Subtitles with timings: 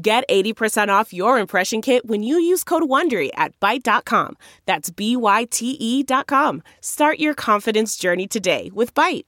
[0.00, 4.36] Get 80% off your impression kit when you use code WONDERY at Byte.com.
[4.64, 6.62] That's B-Y-T-E dot com.
[6.80, 9.24] Start your confidence journey today with Byte.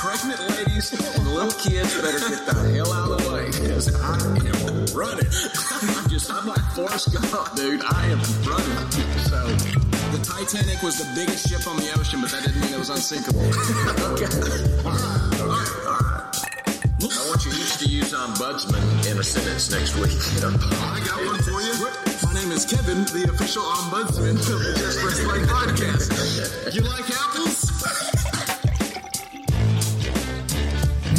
[0.00, 4.16] Pregnant ladies and little kids better get the hell out of the way because I
[4.18, 5.30] am running.
[5.96, 7.82] I'm just, I'm like Forrest Gump, dude.
[7.84, 8.90] I am running.
[9.30, 9.46] So,
[10.10, 12.90] the Titanic was the biggest ship on the ocean, but that didn't mean it was
[12.90, 13.42] unsinkable.
[14.14, 15.37] okay.
[17.00, 20.18] I want you each to use ombudsman in a sentence next week.
[20.42, 21.72] I got one for you.
[22.26, 26.74] My name is Kevin, the official ombudsman of the Just Press Play podcast.
[26.74, 27.70] You like apples?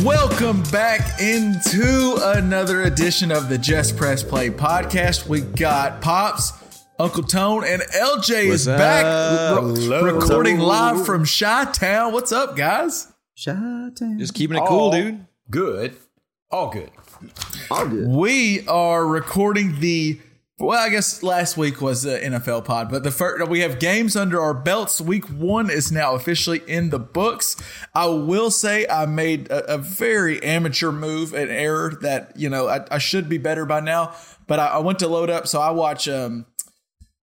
[0.04, 5.28] Welcome back into another edition of the Just Press Play podcast.
[5.28, 6.52] We got Pops,
[7.00, 9.06] Uncle Tone, and LJ is back
[9.62, 12.12] re- recording live from Chi Town.
[12.12, 13.08] What's up, guys?
[14.18, 15.26] Just keeping it cool, dude.
[15.50, 15.96] Good.
[16.52, 16.92] All good.
[17.72, 18.08] All good.
[18.08, 20.20] We are recording the
[20.60, 24.18] well, I guess last week was the NFL pod, but the first we have games
[24.18, 25.00] under our belts.
[25.00, 27.56] Week one is now officially in the books.
[27.96, 32.68] I will say I made a, a very amateur move, an error that you know
[32.68, 34.14] I, I should be better by now.
[34.48, 36.46] But I, I went to load up, so I watch um,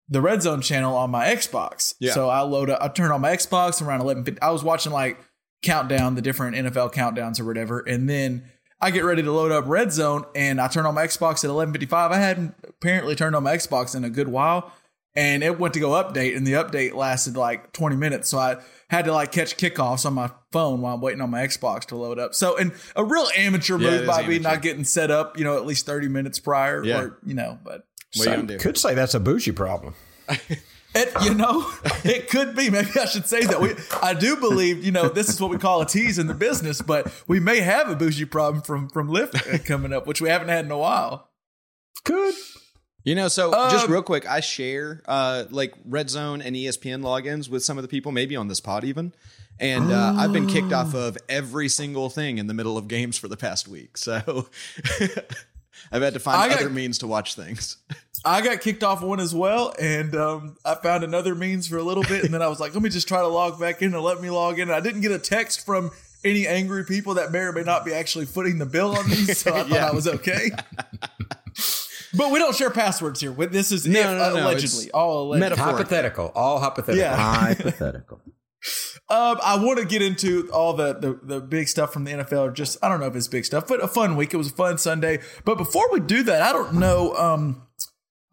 [0.09, 1.95] the Red Zone channel on my Xbox.
[2.01, 2.13] Yeah.
[2.13, 4.39] So I load up, I turn on my Xbox around eleven.
[4.41, 5.19] I was watching like
[5.67, 8.45] countdown, the different NFL countdowns or whatever, and then
[8.81, 11.51] I get ready to load up Red Zone, and I turn on my Xbox at
[11.51, 12.13] eleven fifty five.
[12.13, 14.73] I hadn't apparently turned on my Xbox in a good while,
[15.15, 18.57] and it went to go update, and the update lasted like twenty minutes, so I
[18.89, 21.97] had to like catch kickoffs on my phone while I'm waiting on my Xbox to
[21.97, 22.35] load up.
[22.35, 25.45] So, and a real amateur Yeah, move is by me not getting set up, you
[25.45, 27.01] know, at least thirty minutes prior, Yeah.
[27.01, 27.87] or you know, but.
[28.15, 28.59] What are you?
[28.59, 29.95] Could say that's a bougie problem.
[30.97, 31.71] It, you know,
[32.05, 32.71] it could be.
[32.71, 33.61] Maybe I should say that.
[33.61, 36.35] We, I do believe, you know, this is what we call a tease in the
[36.35, 40.29] business, but we may have a bougie problem from from Lyft coming up, which we
[40.29, 41.31] haven't had in a while.
[42.05, 42.35] Good.
[43.05, 47.03] You know, so Uh, just real quick, I share uh, like Red Zone and ESPN
[47.03, 49.13] logins with some of the people, maybe on this pod even.
[49.61, 53.17] And uh, I've been kicked off of every single thing in the middle of games
[53.17, 53.97] for the past week.
[53.97, 54.49] So
[55.93, 57.77] I've had to find I got- other means to watch things.
[58.27, 61.83] I got kicked off one as well, and um, I found another means for a
[61.83, 63.95] little bit, and then I was like, let me just try to log back in
[63.95, 64.69] and let me log in.
[64.69, 65.93] And I didn't get a text from
[66.25, 69.15] any angry people that may or may not be actually footing the bill on me,
[69.27, 69.89] so I thought Yeah.
[69.89, 70.51] I was okay.
[72.17, 73.31] but we don't share passwords here.
[73.33, 75.57] This is No, if, no, no, allegedly, it's all allegedly.
[75.63, 76.33] Hypothetical.
[76.35, 76.99] All hypothetical.
[76.99, 77.17] Yeah.
[77.55, 78.21] Hypothetical.
[79.09, 82.49] Um, I want to get into all the, the the big stuff from the NFL.
[82.49, 84.35] Or just I don't know if it's big stuff, but a fun week.
[84.35, 85.21] It was a fun Sunday.
[85.45, 87.15] But before we do that, I don't know.
[87.15, 87.63] Um,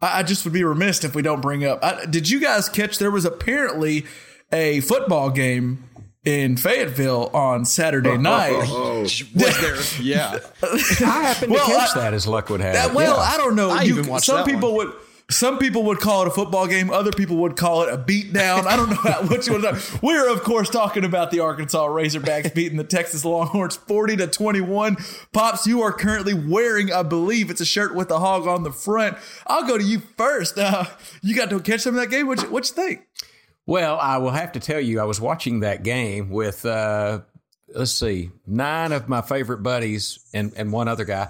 [0.04, 1.82] I, I just would be remiss if we don't bring up.
[1.82, 2.98] I, did you guys catch?
[2.98, 4.04] There was apparently
[4.52, 5.84] a football game
[6.24, 8.52] in Fayetteville on Saturday oh, oh, night.
[8.66, 9.76] Oh, was there?
[10.02, 10.38] Yeah.
[10.62, 12.74] I happened Well, to catch I- that as luck would have.
[12.74, 12.94] That- it.
[12.94, 13.22] well, Yeah.
[13.22, 13.70] I don't know.
[13.70, 14.88] I You- even watched some that people one.
[14.88, 14.96] would.
[15.30, 16.90] Some people would call it a football game.
[16.90, 18.66] Other people would call it a beatdown.
[18.66, 19.64] I don't know how, which one.
[20.02, 24.60] We're of course talking about the Arkansas Razorbacks beating the Texas Longhorns forty to twenty
[24.60, 24.96] one.
[25.32, 28.72] Pops, you are currently wearing, I believe, it's a shirt with a hog on the
[28.72, 29.16] front.
[29.46, 30.58] I'll go to you first.
[30.58, 30.84] Uh,
[31.22, 32.26] you got to catch some of that game.
[32.26, 33.06] What you, what you think?
[33.66, 37.20] Well, I will have to tell you, I was watching that game with, uh,
[37.74, 41.28] let's see, nine of my favorite buddies and, and one other guy.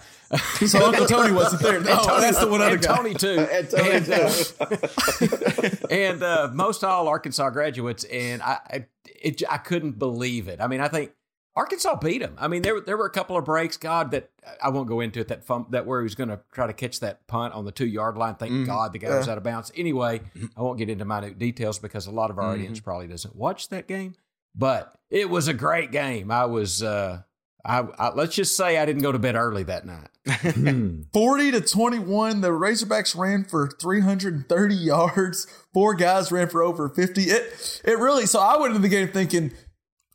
[0.66, 1.80] So Uncle Tony wasn't there.
[1.88, 2.96] Oh, that's the one other and guy.
[2.96, 3.38] Tony too.
[3.40, 8.86] and uh, and uh, most all Arkansas graduates, and I I,
[9.22, 10.60] it, I couldn't believe it.
[10.60, 11.12] I mean, I think
[11.56, 12.34] Arkansas beat them.
[12.38, 13.76] I mean, there were- there were a couple of breaks.
[13.76, 14.30] God, that
[14.62, 15.28] I won't go into it.
[15.28, 17.72] That fum, that where he was going to try to catch that punt on the
[17.72, 18.34] two yard line.
[18.34, 19.70] Thank God the guy was out of bounds.
[19.76, 20.20] Anyway,
[20.56, 23.68] I won't get into minute details because a lot of our audience probably doesn't watch
[23.68, 24.14] that game.
[24.54, 26.30] But it was a great game.
[26.30, 26.82] I was.
[26.82, 27.22] Uh,
[27.66, 30.08] I, I let's just say I didn't go to bed early that night.
[31.12, 37.22] 40 to 21 the razorbacks ran for 330 yards four guys ran for over 50
[37.24, 39.52] it it really so i went into the game thinking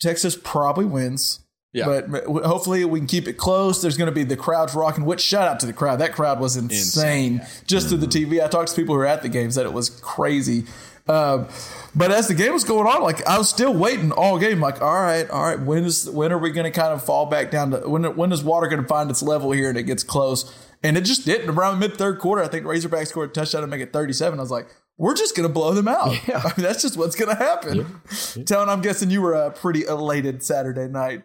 [0.02, 1.42] texas probably wins
[1.74, 1.86] Yeah.
[1.86, 5.22] but hopefully we can keep it close there's going to be the crowds rocking which
[5.22, 8.48] shout out to the crowd that crowd was insane, Insane, just through the tv i
[8.48, 10.66] talked to people who were at the games that it was crazy
[11.10, 11.48] Um,
[11.96, 14.60] but as the game was going on, like I was still waiting all game.
[14.62, 17.26] Like, all right, all right, when is when are we going to kind of fall
[17.26, 18.04] back down to when?
[18.16, 20.56] When is water going to find its level here and it gets close?
[20.84, 21.50] And it just didn't.
[21.50, 24.40] Around mid third quarter, I think Razorback scored a touchdown to make it thirty seven.
[24.40, 24.68] I was like,
[24.98, 26.16] we're just going to blow them out.
[26.28, 26.42] Yeah.
[26.44, 28.02] I mean, that's just what's going to happen.
[28.46, 31.24] Telling, I'm guessing you were uh, pretty elated Saturday night.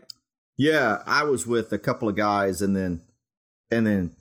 [0.56, 3.02] Yeah, I was with a couple of guys and then
[3.70, 4.12] and then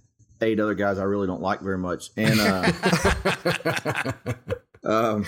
[0.41, 2.09] eight other guys I really don't like very much.
[2.17, 4.11] And uh
[4.83, 5.25] um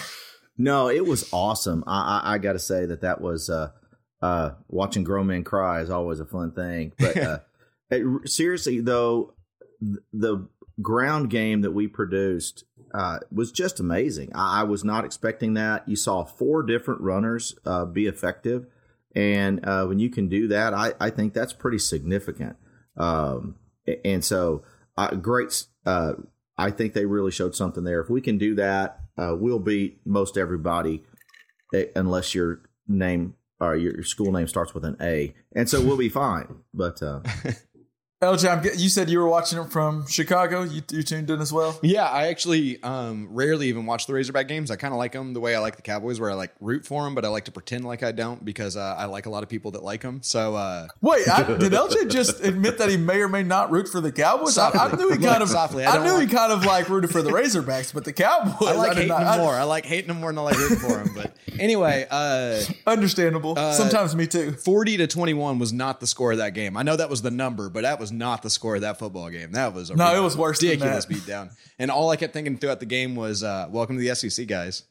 [0.57, 1.83] no, it was awesome.
[1.87, 3.71] I I, I got to say that that was uh
[4.21, 6.93] uh watching grown men cry is always a fun thing.
[6.97, 7.39] But uh
[7.89, 9.33] it- seriously though
[10.13, 10.47] the
[10.81, 12.63] ground game that we produced
[12.93, 14.31] uh, was just amazing.
[14.33, 15.87] I, I was not expecting that.
[15.87, 18.67] You saw four different runners uh, be effective,
[19.13, 22.55] and uh, when you can do that, I, I think that's pretty significant.
[22.97, 23.55] Um,
[24.05, 24.63] and so,
[24.97, 25.65] uh, great.
[25.85, 26.13] Uh,
[26.57, 27.99] I think they really showed something there.
[27.99, 31.03] If we can do that, uh, we'll beat most everybody,
[31.73, 35.81] eh, unless your name or your, your school name starts with an A, and so
[35.81, 36.57] we'll be fine.
[36.73, 37.21] But uh,
[38.25, 40.63] LJ, I'm, gue- you said you were watching it from Chicago.
[40.63, 41.79] You, you tuned in as well.
[41.81, 44.71] Yeah, I actually um, rarely even watch the Razorback games.
[44.71, 46.85] I kind of like them the way I like the Cowboys, where I like root
[46.85, 49.29] for them, but I like to pretend like I don't because uh, I like a
[49.29, 50.21] lot of people that like them.
[50.23, 53.87] So uh, Wait, I, did LJ just admit that he may or may not root
[53.87, 54.57] for the Cowboys?
[54.57, 56.89] I, I knew he kind of, Softly, I I, knew he like- kind of like
[56.89, 59.53] rooted for the Razorbacks, but the Cowboys, I like hating not- them more.
[59.53, 61.11] I like hating them more than I like rooting for them.
[61.15, 63.55] But anyway, uh, Understandable.
[63.73, 64.51] Sometimes me too.
[64.51, 66.77] 40 to 21 was not the score of that game.
[66.77, 69.29] I know that was the number, but that was not the score of that football
[69.29, 69.51] game.
[69.53, 71.13] That was a No, it was worse than ridiculous that.
[71.13, 71.49] beatdown.
[71.79, 74.83] And all I kept thinking throughout the game was, uh, "Welcome to the SEC, guys.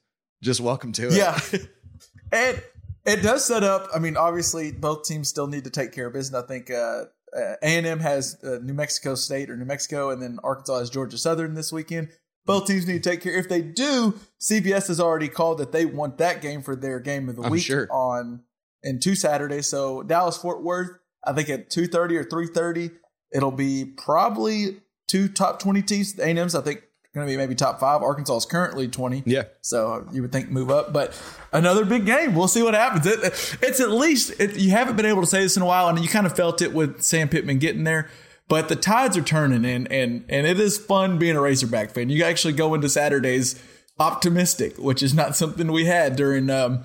[0.43, 1.39] Just welcome to it." Yeah,
[2.33, 2.63] and
[3.05, 3.89] it does set up.
[3.95, 6.43] I mean, obviously, both teams still need to take care of business.
[6.43, 7.05] I think uh,
[7.35, 10.91] A and M has uh, New Mexico State or New Mexico, and then Arkansas has
[10.91, 12.09] Georgia Southern this weekend.
[12.47, 13.33] Both teams need to take care.
[13.33, 17.29] If they do, CBS has already called that they want that game for their game
[17.31, 17.89] of the I'm week sure.
[17.91, 18.43] on
[18.83, 19.67] in two Saturdays.
[19.67, 20.91] So Dallas Fort Worth,
[21.25, 22.91] I think at two thirty or three thirty,
[23.35, 26.19] it'll be probably two top twenty teams.
[26.19, 26.83] A and M's, I think,
[27.15, 28.03] going to be maybe top five.
[28.03, 29.23] Arkansas is currently twenty.
[29.27, 29.45] Yeah.
[29.61, 31.21] So you would think move up, but
[31.53, 32.35] another big game.
[32.35, 33.07] We'll see what happens.
[33.07, 33.21] It,
[33.63, 35.99] it's at least it, you haven't been able to say this in a while, and
[35.99, 38.09] you kind of felt it with Sam Pittman getting there.
[38.49, 42.09] But the tides are turning, and and and it is fun being a Razorback fan.
[42.11, 43.61] You actually go into Saturdays
[43.99, 46.85] optimistic, which is not something we had during um,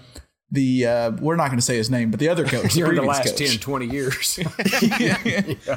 [0.51, 0.85] the.
[0.85, 3.25] Uh, we're not going to say his name, but the other coach, During the previous
[3.25, 3.49] last coach.
[3.51, 4.39] 10, 20 years.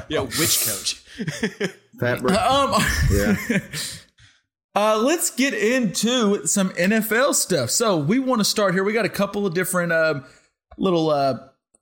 [0.09, 0.95] Yeah, which coach?
[1.99, 2.73] Fabric, Um,
[3.11, 3.35] yeah.
[4.75, 7.69] Uh, let's get into some NFL stuff.
[7.69, 8.83] So we want to start here.
[8.83, 10.21] We got a couple of different uh,
[10.77, 11.37] little uh,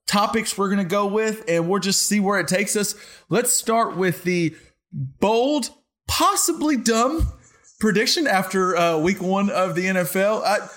[0.08, 2.96] topics we're going to go with, and we'll just see where it takes us.
[3.30, 4.56] Let's start with the
[4.92, 5.70] bold,
[6.08, 7.32] possibly dumb
[7.80, 10.44] prediction after uh, week one of the NFL.
[10.44, 10.68] I,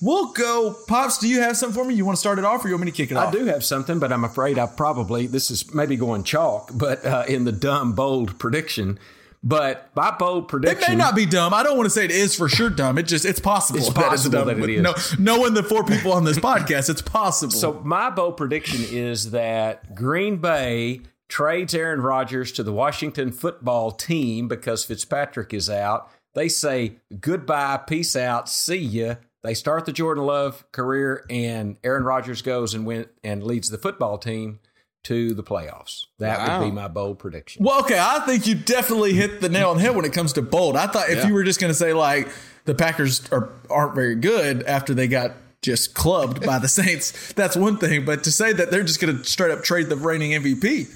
[0.00, 0.76] we'll go.
[0.86, 1.94] Pops, do you have something for me?
[1.94, 3.28] You want to start it off, or you want me to kick it off?
[3.28, 7.04] I do have something, but I'm afraid I probably, this is maybe going chalk, but
[7.04, 8.98] uh, in the dumb, bold prediction.
[9.46, 11.52] But my bold prediction, It may not be dumb.
[11.52, 12.96] I don't want to say it is for sure dumb.
[12.96, 13.78] It just it's possible.
[13.78, 14.58] It's that possible dumb.
[14.58, 14.82] that it is.
[14.82, 17.52] No, knowing the four people on this podcast, it's possible.
[17.52, 23.90] So my bold prediction is that Green Bay trades Aaron Rodgers to the Washington football
[23.90, 26.10] team because Fitzpatrick is out.
[26.32, 29.16] They say goodbye, peace out, see ya.
[29.44, 33.78] They start the Jordan Love career, and Aaron Rodgers goes and went and leads the
[33.78, 34.58] football team
[35.04, 36.06] to the playoffs.
[36.18, 36.60] That Wow.
[36.60, 37.62] would be my bold prediction.
[37.62, 40.32] Well, okay, I think you definitely hit the nail on the head when it comes
[40.32, 40.76] to bold.
[40.76, 41.26] I thought if Yeah.
[41.28, 42.28] you were just going to say like
[42.64, 47.54] the Packers are, aren't very good after they got just clubbed by the Saints, that's
[47.54, 48.06] one thing.
[48.06, 50.88] But to say that they're just going to straight up trade the reigning MVP,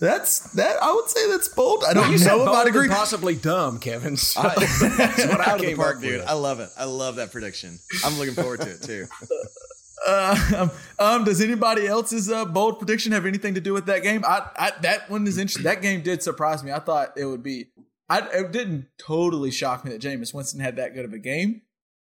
[0.00, 0.82] that's that.
[0.82, 1.84] I would say that's bold.
[1.88, 2.88] I don't You know if bold I'd agree.
[2.88, 4.16] possibly dumb, Kevin.
[4.16, 4.80] So I, that's
[5.26, 6.20] what I out of the came park, up dude.
[6.22, 6.70] I love it.
[6.78, 7.78] I love that prediction.
[8.04, 9.06] I'm looking forward to it too.
[10.06, 10.68] Uh,
[11.00, 14.24] um, does anybody else's uh, bold prediction have anything to do with that game?
[14.24, 15.64] I, I that one is interesting.
[15.64, 16.70] That game did surprise me.
[16.70, 17.66] I thought it would be.
[18.08, 21.62] I it didn't totally shock me that Jameis Winston had that good of a game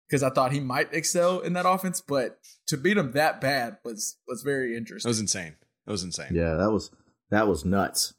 [0.07, 3.77] because I thought he might excel in that offense, but to beat him that bad
[3.85, 5.07] was was very interesting.
[5.07, 5.55] It was insane.
[5.87, 6.31] It was insane.
[6.33, 6.91] Yeah, that was
[7.29, 8.13] that was nuts.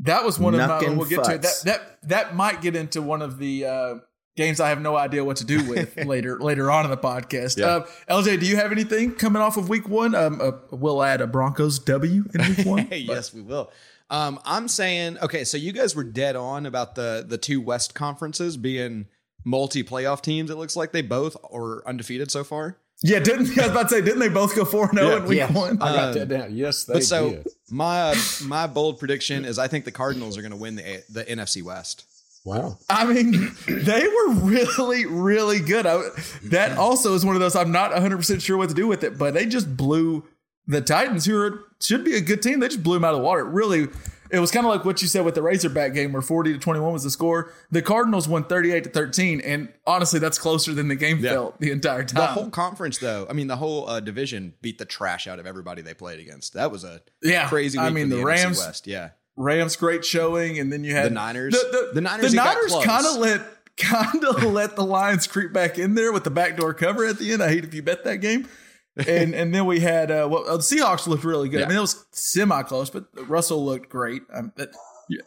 [0.00, 0.80] That was one of my.
[0.88, 1.42] We'll get to it.
[1.42, 3.94] That that that might get into one of the uh,
[4.36, 7.58] games I have no idea what to do with later later on in the podcast.
[7.58, 7.66] Yeah.
[7.66, 7.86] Uh,
[8.22, 10.14] LJ, do you have anything coming off of Week One?
[10.14, 12.88] Um, uh, we'll add a Broncos W in Week One.
[12.92, 13.70] Yes, we will.
[14.10, 15.44] Um, I'm saying okay.
[15.44, 19.06] So you guys were dead on about the the two West conferences being
[19.44, 20.50] multi playoff teams.
[20.50, 22.78] It looks like they both are undefeated so far.
[23.06, 25.16] Yeah, didn't I was about to say, didn't they both go four and zero Yeah.
[25.18, 25.82] in Week Yes, One?
[25.82, 26.56] I got that down.
[26.56, 27.48] Yes, they But so did.
[27.70, 31.04] my uh, my bold prediction is I think the Cardinals are going to win the
[31.10, 32.06] the NFC West.
[32.46, 32.78] Wow.
[32.90, 35.86] I mean, they were really, really good.
[35.86, 36.02] I,
[36.44, 39.16] that also is one of those I'm not 100% sure what to do with it,
[39.18, 40.24] but they just blew
[40.66, 42.60] the Titans, who are, should be a good team.
[42.60, 43.40] They just blew them out of the water.
[43.42, 43.88] It really,
[44.30, 46.58] it was kind of like what you said with the Razorback game where 40 to
[46.58, 47.52] 21 was the score.
[47.70, 51.30] The Cardinals won 38 to 13, and honestly, that's closer than the game Yeah.
[51.32, 52.20] felt the entire time.
[52.22, 55.46] The whole conference, though, I mean, the whole uh, division beat the trash out of
[55.46, 56.54] everybody they played against.
[56.54, 57.48] That was a Yeah.
[57.48, 58.86] crazy I mean, the NFC Rams- West.
[58.86, 59.10] Yeah.
[59.36, 61.52] Rams great showing, and then you had The Niners.
[61.54, 63.42] The, the, The Niners, The Niners kind of let
[63.76, 67.32] kind of let the Lions creep back in there with the backdoor cover at the
[67.32, 67.42] end.
[67.42, 68.46] I hate if you bet that game.
[68.96, 71.62] And and then we had uh, well, uh, the Seahawks looked really good.
[71.62, 74.22] I mean, it was semi close, but Russell looked great.
[74.32, 74.52] Um,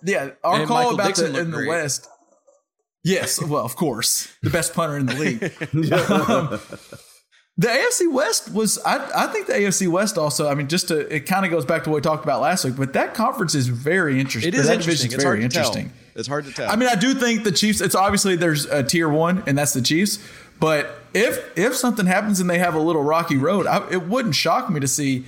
[0.04, 1.68] yeah, our And call Michael about Dickson the, in looked the great.
[1.68, 2.08] West.
[3.04, 5.42] Yes, well, of course, the best punter in the league.
[6.30, 6.60] Um,
[7.60, 10.48] the AFC West was, I, I think the AFC West also.
[10.48, 12.64] I mean, just to it kind of goes back to what we talked about last
[12.64, 14.54] week, but that conference is very interesting.
[14.54, 15.10] It is that interesting.
[15.10, 15.90] division's It's very interesting.
[15.90, 16.07] tell.
[16.18, 16.70] It's hard to tell.
[16.70, 17.80] I mean, I do think the Chiefs.
[17.80, 20.18] It's obviously there's a tier one, and that's the Chiefs.
[20.60, 24.34] But if if something happens and they have a little rocky road, I, it wouldn't
[24.34, 25.26] shock me to see.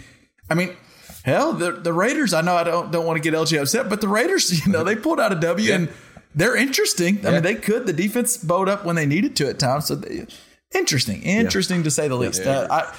[0.49, 0.75] I mean,
[1.23, 2.33] hell, the the Raiders.
[2.33, 4.83] I know I don't don't want to get LJ upset, but the Raiders, you know,
[4.83, 5.89] they pulled out a W and
[6.33, 7.25] they're interesting.
[7.25, 7.85] I mean, they could.
[7.85, 9.85] The defense bowed up when they needed to at times.
[9.85, 10.25] So they,
[10.73, 12.41] interesting, interesting to say the least.
[12.41, 12.93] Uh, I.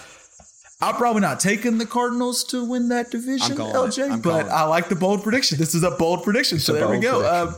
[0.82, 3.94] I'm probably not taking the Cardinals to win that division, I'm calling it.
[3.94, 4.48] LJ, but.
[4.48, 5.58] I like the bold prediction.
[5.58, 6.58] This is a bold prediction.
[6.58, 7.20] So there we go.
[7.20, 7.52] Uh,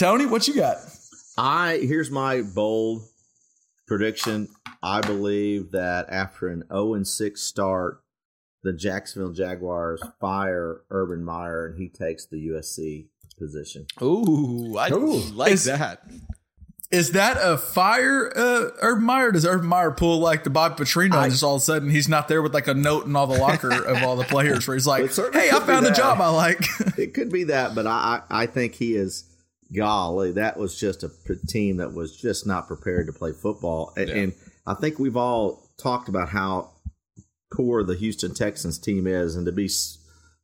[0.00, 0.78] Tony, what you got?
[1.36, 3.02] I here's my bold
[3.86, 4.48] prediction.
[4.82, 8.00] I believe that after an 0 and 6 start,
[8.62, 13.84] the Jacksonville Jaguars fire Urban Meyer and he takes the USC position.
[14.00, 15.18] Ooh, I Ooh.
[15.34, 16.02] like Is- that.
[16.90, 19.30] Is that a fire, uh, Urban Meyer?
[19.30, 22.08] Does Urban Meyer pull like the Bob Petrino and just all of a sudden he's
[22.08, 24.76] not there with like a note in all the locker of all the players where
[24.76, 26.64] he's like, hey, I found a job I like.
[26.98, 29.29] It could be that, but I I, I think he is.
[29.74, 31.10] Golly, that was just a
[31.46, 34.32] team that was just not prepared to play football, and, and
[34.66, 36.70] I think we've all talked about how
[37.52, 39.68] poor the Houston Texans team is, and to be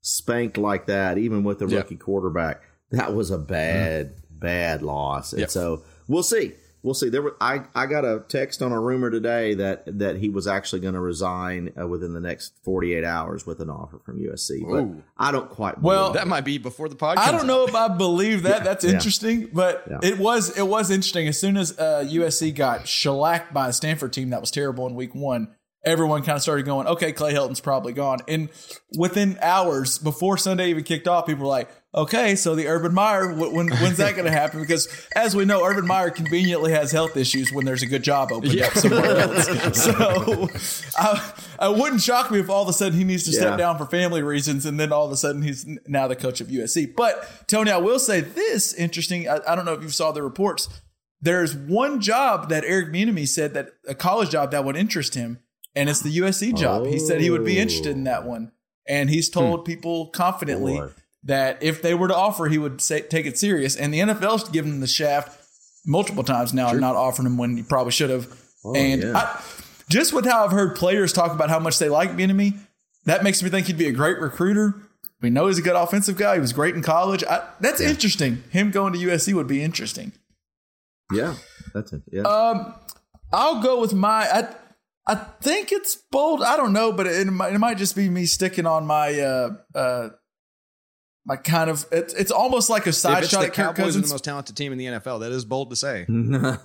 [0.00, 1.78] spanked like that, even with the Yeah.
[1.78, 4.38] rookie quarterback, that was a bad, mm-hmm.
[4.38, 5.32] bad loss.
[5.32, 5.50] And Yep.
[5.50, 6.54] so we'll see.
[6.86, 7.08] We'll see.
[7.08, 10.46] There were I, I got a text on a rumor today that that he was
[10.46, 14.60] actually going to resign uh, within the next 48 hours with an offer from USC.
[14.62, 15.02] But Ooh.
[15.18, 15.82] I don't quite.
[15.82, 17.16] Well, believe That might be before the podcast.
[17.18, 18.62] I don't know if I believe that.
[18.62, 18.92] That's Yeah.
[18.92, 19.98] interesting, but Yeah.
[20.00, 21.26] it was it was interesting.
[21.26, 24.94] As soon as uh, USC got shellacked by a Stanford team that was terrible in
[24.94, 25.48] Week One,
[25.86, 28.50] everyone kind of started going, "Okay, Clay Helton's probably gone." And
[28.98, 33.32] within hours before Sunday even kicked off, people were like, "Okay, so the Urban Meyer,
[33.32, 37.16] when when's that going to happen?" Because as we know, Urban Meyer conveniently has health
[37.16, 39.82] issues when there's a good job opened up somewhere else.
[39.82, 40.48] So
[40.98, 43.78] I, I wouldn't shock me if all of a sudden he needs to step down
[43.78, 46.94] for family reasons, and then all of a sudden he's now the coach of USC.
[46.94, 49.28] But Tony, I will say this interesting.
[49.28, 50.68] I, I don't know if you saw the reports.
[51.20, 55.38] There's one job that Eric Bieniemy said that a college job that would interest him,
[55.76, 56.86] and it's the USC job.
[56.86, 58.50] He said he would be interested in that one,
[58.88, 60.88] and he's told people confidently Boy.
[61.24, 63.76] that if they were to offer, he would say, take it serious.
[63.76, 65.46] And the NFL's given him the shaft
[65.86, 68.26] multiple times now, and not offering him when he probably should have.
[68.74, 69.16] and yeah.
[69.16, 69.42] I,
[69.88, 72.58] just with how I've heard players talk about how much they like Bieniemy,
[73.04, 74.74] that makes me think he'd be a great recruiter.
[75.20, 76.34] We know he's a good offensive guy.
[76.34, 77.22] He was great in college.
[77.24, 78.42] I, that's interesting.
[78.50, 80.12] Him going to USC would be interesting.
[81.12, 81.36] Yeah,
[81.72, 82.02] that's it.
[82.10, 82.22] Yeah.
[82.22, 82.74] Um,
[83.32, 84.28] I'll go with my.
[84.30, 84.54] I,
[85.06, 86.42] I think it's bold.
[86.42, 89.50] I don't know, but it, might, it might just be me sticking on my uh
[89.74, 90.08] uh
[91.24, 91.86] my kind of.
[91.92, 94.08] It's it's almost like a If side it's shot the at Kirk Cowboys are Cousins.
[94.08, 96.04] the most talented team in the NFL, that is bold to say.
[96.08, 96.56] my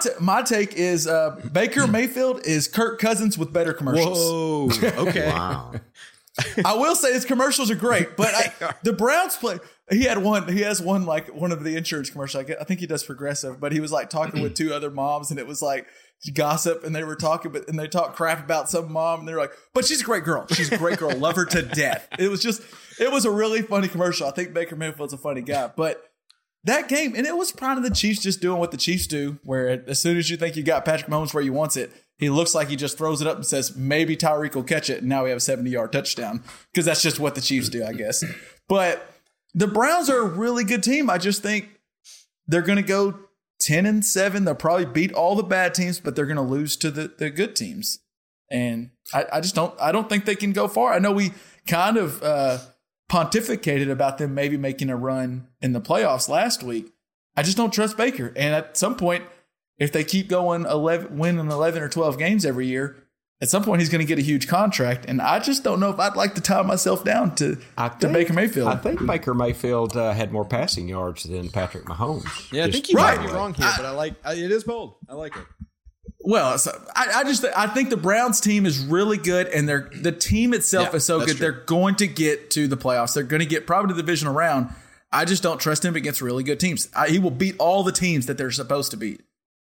[0.00, 4.18] t- my take is uh Baker Mayfield is Kirk Cousins with better commercials.
[4.18, 4.70] Whoa.
[5.08, 5.28] Okay.
[5.28, 5.72] wow.
[6.64, 9.58] I will say his commercials are great, but I, the Browns play.
[9.90, 10.50] He had one.
[10.52, 12.44] He has one like one of the insurance commercials.
[12.60, 15.38] I think he does Progressive, but he was like talking with two other moms, and
[15.40, 15.86] it was like
[16.34, 19.38] gossip, and they were talking, but and they talk crap about some mom, and they're
[19.38, 20.46] like, "But she's a great girl.
[20.48, 21.16] She's a great girl.
[21.16, 22.62] Love her to death." It was just,
[22.98, 24.26] it was a really funny commercial.
[24.26, 26.10] I think Baker Mayfield's a funny guy, but
[26.64, 29.38] that game, and it was kind of the Chiefs just doing what the Chiefs do,
[29.44, 32.28] where as soon as you think you got Patrick Mahomes where you wants it, he
[32.28, 35.08] looks like he just throws it up and says, maybe Tyreek will catch it, and
[35.08, 36.42] now we have a 70 yard touchdown.
[36.70, 38.22] Because that's just what the Chiefs do, I guess.
[38.68, 39.10] But
[39.54, 41.08] the Browns are a really good team.
[41.08, 41.70] I just think
[42.46, 43.18] they're going to go
[43.60, 44.44] 10 and 7.
[44.44, 47.30] They'll probably beat all the bad teams, but they're going to lose to the, the
[47.30, 48.00] good teams.
[48.50, 50.92] And I, I just don't I don't think they can go far.
[50.92, 51.32] I know we
[51.68, 52.58] kind of uh,
[53.10, 56.92] pontificated about them maybe making a run in the playoffs last week.
[57.36, 58.32] I just don't trust Baker.
[58.36, 59.24] And at some point,
[59.78, 62.96] if they keep going 11, winning 11 or 12 games every year,
[63.42, 65.90] at some point he's going to get a huge contract, and I just don't know
[65.90, 68.68] if I'd like to tie myself down to I to Baker Mayfield.
[68.68, 72.52] I think Baker Mayfield uh, had more passing yards than Patrick Mahomes.
[72.52, 73.18] Yeah, I Just- think you Right.
[73.18, 74.96] might be wrong here, but I like I, it is bold.
[75.08, 75.44] I like it.
[76.22, 79.88] Well, so I, I just I think the Browns team is really good, and they're
[80.02, 81.28] the team itself Yeah, is so good.
[81.28, 81.34] true.
[81.38, 83.14] They're going to get to the playoffs.
[83.14, 84.68] They're going to get probably the division round.
[85.10, 86.88] I just don't trust him against really good teams.
[86.94, 89.22] I, he will beat all the teams that they're supposed to beat.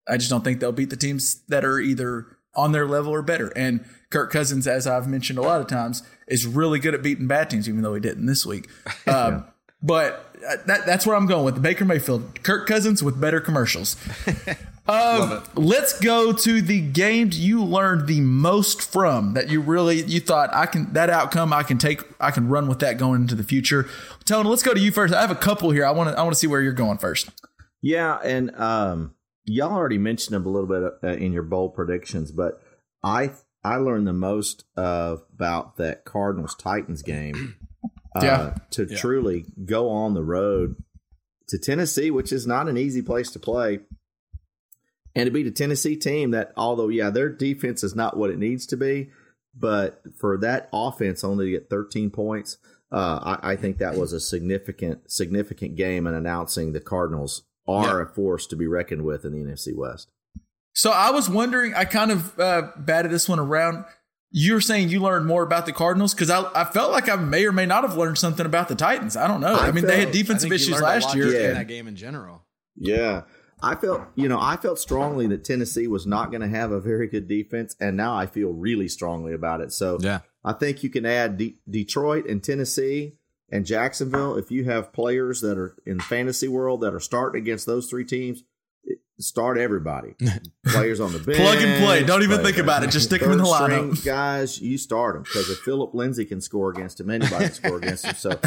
[0.06, 2.26] I just don't think they'll beat the teams that are either
[2.56, 3.48] on their level or better.
[3.56, 7.26] And Kirk Cousins, as I've mentioned a lot of times, is really good at beating
[7.26, 8.68] bad teams, even though he didn't this week.
[9.06, 9.44] Um,
[9.82, 13.96] But uh, that, that's where I'm going with Baker Mayfield, Kirk Cousins with better commercials.
[14.86, 20.20] Um, let's go to the games you learned the most from that you really you
[20.20, 23.34] thought I can that outcome I can take I can run with that going into
[23.34, 23.88] the future.
[24.26, 25.14] Tony, let's go to you first.
[25.14, 25.86] I have a couple here.
[25.86, 27.30] I want to I want to see where you're going first.
[27.80, 32.32] Yeah, and um, y'all already mentioned them a little bit uh, in your bold predictions,
[32.32, 32.60] but
[33.02, 33.32] I
[33.62, 37.56] I learned the most uh, about that Cardinals Titans game.
[38.16, 38.54] Uh, Yeah.
[38.70, 40.76] to truly go on the road
[41.48, 43.80] to Tennessee, which is not an easy place to play,
[45.16, 48.38] and to beat a Tennessee team that, although yeah, their defense is not what it
[48.38, 49.10] needs to be,
[49.52, 52.58] but for that offense only to get 13 points,
[52.92, 58.00] uh, I, I think that was a significant significant game in announcing the Cardinals are
[58.00, 60.10] a force to be reckoned with in the NFC West.
[60.72, 61.74] So I was wondering.
[61.74, 63.84] I kind of uh, batted this one around.
[64.36, 67.46] You're saying you learned more about the Cardinals because I, I felt like I may
[67.46, 69.16] or may not have learned something about the Titans.
[69.16, 69.54] I don't know.
[69.54, 71.24] I, I mean, they had defensive I think you issues a last lot year.
[71.26, 71.52] just in Yeah.
[71.54, 72.42] that game in general.
[72.76, 73.22] Yeah.
[73.62, 76.80] I felt, you know, I felt strongly that Tennessee was not going to have a
[76.80, 79.72] very good defense, and now I feel really strongly about it.
[79.72, 80.20] So Yeah.
[80.44, 83.14] I think you can add De- Detroit and Tennessee
[83.50, 84.36] and Jacksonville.
[84.36, 87.86] If you have players that are in the fantasy world that are starting against those
[87.88, 88.42] three teams,
[89.18, 90.14] start everybody.
[90.66, 92.02] players on the bench, Plug and play.
[92.04, 92.90] Don't even think about it.
[92.90, 94.04] Just stick 'em in the lineup.
[94.04, 97.76] Guys, you start them because if Philip Lindsay can score against him, anybody can score
[97.76, 98.14] against him.
[98.16, 98.30] So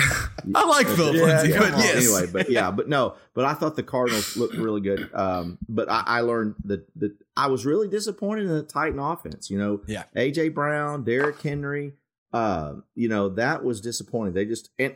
[0.55, 1.95] I like Philip Lindsay, yeah, but well, yes.
[1.95, 5.09] Anyway, but yeah, but no, but I thought the Cardinals looked really good.
[5.13, 9.49] Um, but I, I learned that that I was really disappointed in the Titan offense.
[9.49, 10.03] You know, Yeah.
[10.15, 11.93] AJ Brown, Derrick Henry.
[12.33, 14.33] Um, you know that was disappointing.
[14.33, 14.95] They just and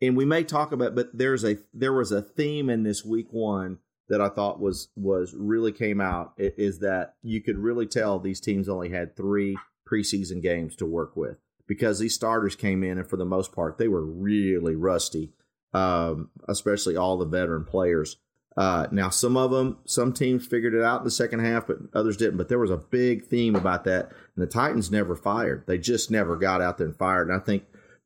[0.00, 3.28] and we may talk about, but there's a there was a theme in this week
[3.32, 8.18] one that I thought was was really came out is that you could really tell
[8.18, 9.56] these teams only had three
[9.90, 13.78] preseason games to work with because these starters came in and for the most part
[13.78, 15.32] they were really rusty,
[15.72, 18.16] um, especially all the veteran players.
[18.60, 21.78] Uh, now some of them, some teams figured it out in the second half, but
[21.94, 22.36] others didn't.
[22.36, 25.64] But there was a big theme about that, and the Titans never fired.
[25.66, 27.30] They just never got out there and fired.
[27.30, 27.64] And I think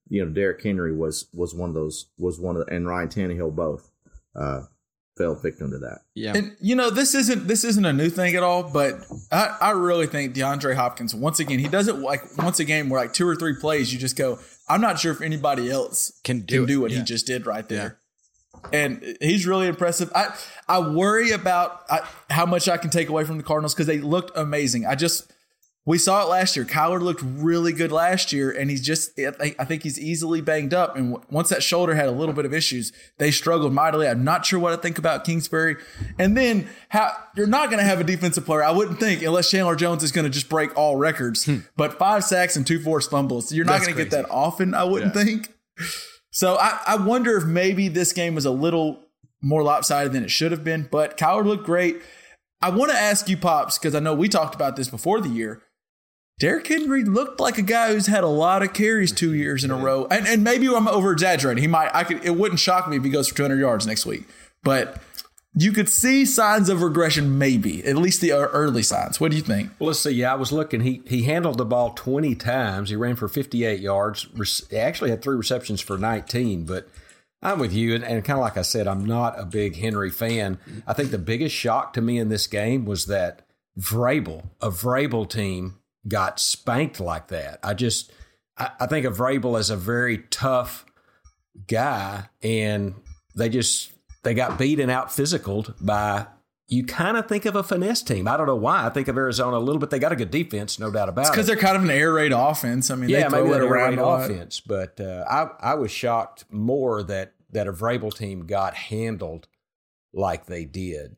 [0.08, 3.08] you know Derrick Henry was was one of those was one of the, and Ryan
[3.08, 3.90] Tannehill both
[4.36, 4.60] uh,
[5.16, 6.02] fell victim to that.
[6.14, 6.36] Yeah.
[6.36, 8.94] And you know this isn't this isn't a new thing at all, but
[9.30, 12.88] I, I really think DeAndre Hopkins once again he does it like once a game
[12.88, 14.38] where like two or three plays you just go
[14.68, 17.46] I'm not sure if anybody else Can do can do it, what he just did
[17.46, 17.98] right there,
[18.72, 20.11] and he's really impressive.
[20.14, 20.35] I
[20.68, 22.00] I worry about I,
[22.31, 24.87] how much I can take away from the Cardinals because they looked amazing.
[24.87, 25.31] I just
[25.87, 26.64] we saw it last year.
[26.64, 30.96] Kyler looked really good last year, and he's just, I think- he's easily banged up.
[30.96, 34.09] And once that shoulder had a little bit of issues, they struggled mightily.
[34.09, 35.77] I'm not sure what I think about Kingsbury.
[36.18, 39.50] And then how you're not going to have a defensive player, I wouldn't think, unless
[39.50, 41.44] Chandler Jones is going to just break all records.
[41.44, 41.59] Hmm.
[41.77, 44.85] But five sacks and two forced fumbles, you're not going to get that often, I
[44.85, 45.53] wouldn't think.
[46.34, 49.00] So I, I wonder if maybe this game was a little
[49.40, 50.88] more lopsided than it should have been.
[50.90, 52.02] But Coward looked great.
[52.60, 55.28] I want to ask you, Pops, because I know we talked about this before the
[55.28, 55.62] year.
[56.40, 59.70] Derrick Henry looked like a guy who's had a lot of carries two years in
[59.70, 61.62] a row, and and maybe I'm over exaggerating.
[61.62, 64.04] He might, I could, it wouldn't shock me if he goes for 200 yards next
[64.04, 64.24] week,
[64.64, 65.00] but
[65.56, 69.20] you could see signs of regression, maybe at least the early signs.
[69.20, 69.70] What do you think?
[69.78, 70.10] Well, let's see.
[70.10, 70.80] Yeah, I was looking.
[70.80, 72.90] He he handled the ball 20 times.
[72.90, 74.26] He ran for 58 yards.
[74.68, 76.64] He actually had three receptions for 19.
[76.64, 76.88] But
[77.40, 80.10] I'm with you, and, and kind of like I said, I'm not a big Henry
[80.10, 80.58] fan.
[80.86, 83.42] I think the biggest shock to me in this game was that
[83.78, 85.76] Vrabel, a Vrabel team,
[86.08, 87.60] got spanked like that.
[87.62, 88.12] I just,
[88.58, 90.84] I, I think of Vrabel as a very tough
[91.68, 92.94] guy, and
[93.36, 93.92] they just
[94.24, 96.26] they got beat and out physicaled by.
[96.66, 98.26] You kind of think of a finesse team.
[98.26, 98.87] I don't know why.
[98.87, 99.90] I think of Arizona a little bit.
[99.90, 101.52] They got a good defense, no doubt about Because it.
[101.52, 102.90] they're kind of an air raid offense.
[102.90, 104.60] I mean, Yeah, they maybe that air raid offense.
[104.60, 109.46] But uh, I I was shocked more that that a Vrabel team got handled
[110.14, 111.16] like they did.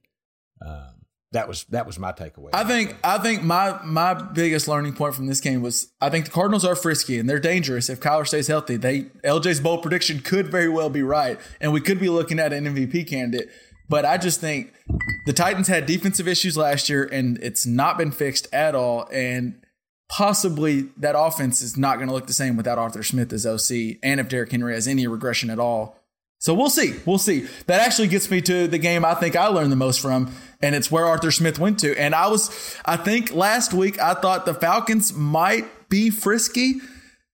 [0.67, 0.96] Um,
[1.33, 2.51] that was that was my takeaway.
[2.53, 6.27] I think I think my my biggest learning point from this game was I think
[6.27, 7.91] the Cardinals are frisky and they're dangerous.
[7.91, 11.81] If Kyler stays healthy, they LJ's bold prediction could very well be right, and we
[11.81, 13.49] could be looking at an MVP candidate.
[13.89, 14.73] But I just think
[15.27, 19.09] the Titans had defensive issues last year, and it's not been fixed at all.
[19.13, 19.63] And
[20.09, 23.99] possibly that offense is not going to look the same without Arthur Smith as OC,
[24.03, 25.99] and if Derrick Henry has any regression at all.
[26.39, 26.95] So we'll see.
[27.07, 27.47] We'll see.
[27.67, 30.75] That actually gets me to the game I think I learned the most from, and
[30.75, 31.99] it's where Arthur Smith went to.
[31.99, 36.81] And I was, I think last week I thought the Falcons might be frisky.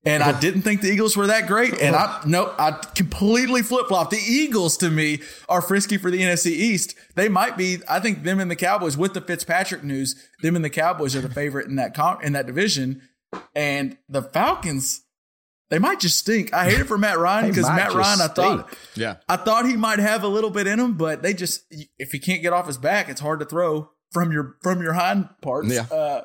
[0.05, 1.79] And I didn't think the Eagles were that great.
[1.81, 4.11] And I no, I completely flip flopped.
[4.11, 6.95] The Eagles to me are frisky for the NFC East.
[7.15, 7.79] They might be.
[7.89, 10.17] I think them and the Cowboys with the Fitzpatrick news.
[10.43, 13.03] Them and the Cowboys are the favorite in that con- in that division.
[13.55, 15.02] And the Falcons,
[15.73, 16.53] they might just stink.
[16.53, 18.81] I hate it for Matt Ryan because Matt just Ryan, I thought, stink.
[18.95, 19.17] Yeah.
[19.27, 21.65] I thought he might have a little bit in him, but they just
[21.99, 24.93] if he can't get off his back, it's hard to throw from your from your
[24.93, 25.73] hind parts.
[25.73, 25.87] Yeah.
[25.91, 26.25] Uh,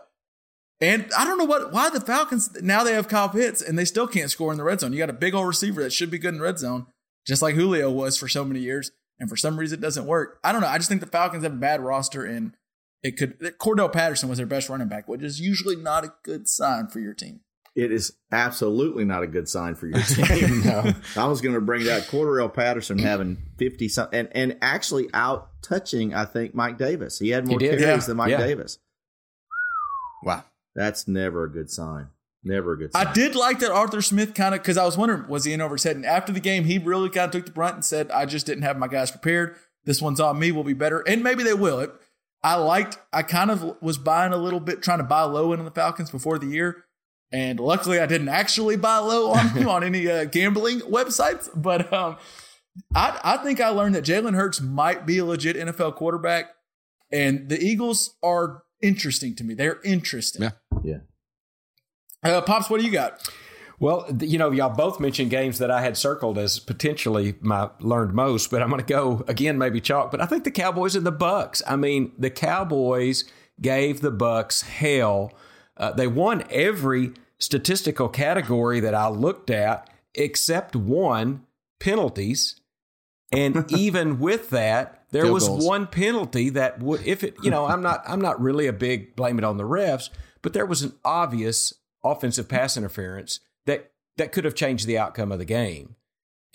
[0.82, 3.86] and I don't know what why the Falcons now they have Kyle Pitts and they
[3.86, 4.92] still can't score in the red zone.
[4.92, 6.88] You got a big old receiver that should be good in red zone,
[7.26, 10.40] just like Julio was for so many years, and for some reason it doesn't work.
[10.44, 10.68] I don't know.
[10.68, 12.52] I just think the Falcons have a bad roster, and
[13.02, 13.40] it could.
[13.62, 17.00] Cordarrelle Patterson was their best running back, which is usually not a good sign for
[17.00, 17.40] your team.
[17.78, 20.64] It is absolutely not a good sign for your team.
[20.64, 20.94] no.
[21.16, 25.50] I was going to bring that Cordarrelle Patterson having 50 something and, and actually out
[25.62, 27.20] touching, I think, Mike Davis.
[27.20, 28.08] He had more did, carries yeah.
[28.08, 28.38] than Mike Yeah.
[28.40, 28.80] Davis.
[30.24, 30.44] Wow.
[30.76, 32.08] That's never a good sign.
[32.44, 33.06] Never a good sign.
[33.06, 35.62] I did like that Arthur Smith kind of because I was wondering was he in
[35.62, 37.86] over his head, and after the game he really kind of took the brunt and
[37.86, 39.56] said, "I just didn't have my guys prepared.
[39.86, 40.52] This one's on me.
[40.52, 41.92] We'll be better, and maybe they will." It,
[42.44, 43.00] I liked.
[43.12, 45.72] I kind of was buying a little bit, trying to buy low in on the
[45.72, 46.86] Falcons before the year,
[47.32, 51.50] and luckily I didn't actually buy low on on any uh, gambling websites.
[51.56, 52.18] But um,
[52.96, 56.52] I I think I learned that Jalen Hurts might be a legit NFL quarterback,
[57.12, 59.54] and the Eagles are interesting to me.
[59.54, 60.44] They're interesting.
[60.44, 60.52] Yeah.
[60.84, 60.98] Yeah.
[62.24, 63.22] Uh, Pops, what do you got?
[63.80, 68.14] Well, you know, y'all both mentioned games that I had circled as potentially my learned
[68.14, 70.10] most, but I'm going to go again, maybe chalk.
[70.10, 71.62] But I think the Cowboys and the Bucs.
[71.68, 73.24] I mean, the Cowboys
[73.62, 75.32] gave the Bucs hell.
[75.78, 81.46] Uh, they won every statistical category that I looked at except one
[81.80, 82.60] penalties.
[83.32, 85.66] And even with that, there Field was goals.
[85.66, 89.16] one penalty that would, if it, you know, I'm not, I'm not really a big
[89.16, 90.10] blame it on the refs,
[90.42, 95.32] but there was an obvious offensive pass interference that that could have changed the outcome
[95.32, 95.96] of the game.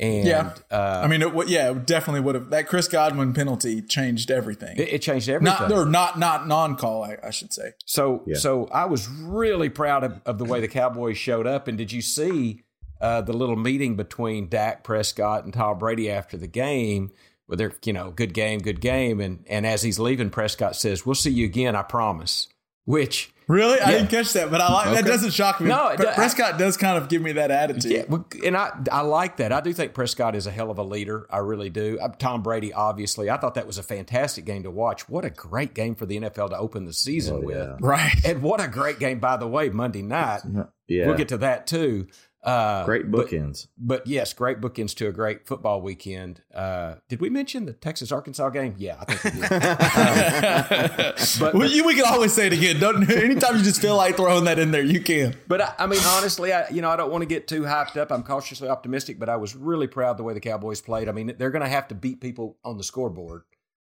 [0.02, 0.54] And Yeah.
[0.70, 2.50] uh, I mean, it, would- yeah, it definitely would have.
[2.50, 4.76] That Chris Godwin penalty changed everything.
[4.76, 5.56] it, it changed everything.
[5.68, 7.72] not or not not non call, I, I should say.
[7.86, 8.36] So Yeah.
[8.36, 11.68] so I was really proud of, of the way the Cowboys showed up.
[11.68, 12.62] And did you see
[13.00, 17.12] uh, the little meeting between Dak Prescott and Tom Brady after the game?
[17.46, 21.04] Where they're you know good game, good game, and and as he's leaving, Prescott says,
[21.06, 22.48] "We'll see you again, I promise."
[22.84, 25.05] Which Really, I didn't catch that, but I like that.
[25.05, 25.68] Doesn't shock me.
[25.68, 28.07] No, it Pre- do- Prescott does kind of give me that attitude.
[28.09, 29.52] Yeah, and I I like that.
[29.52, 31.26] I do think Prescott is a hell of a leader.
[31.31, 31.98] I really do.
[32.00, 35.09] Uh, Tom Brady, obviously, I thought that was a fantastic game to watch.
[35.09, 37.76] What a great game for the NFL to open the season Oh, with, yeah.
[37.81, 38.14] Right.
[38.24, 40.40] and what a great game, by the way, Monday night.
[40.88, 41.07] Yeah.
[41.07, 42.07] We'll get to that too.
[42.42, 43.68] Uh, Great but- bookends.
[43.78, 46.40] But, yes, great bookends to a great football weekend.
[46.52, 48.74] Uh, did we mention the Texas Arkansas game?
[48.78, 49.48] Yeah, I think we did.
[51.40, 52.81] but, well, you, we can always say it again.
[52.81, 55.37] Don't anytime you just feel like throwing that in there, you can.
[55.46, 57.96] But I, I mean, honestly, I you know I don't want to get too hyped
[57.96, 58.11] up.
[58.11, 61.09] I'm cautiously optimistic, but I was really proud the way the Cowboys played.
[61.09, 63.42] I mean, they're going to have to beat people on the scoreboard.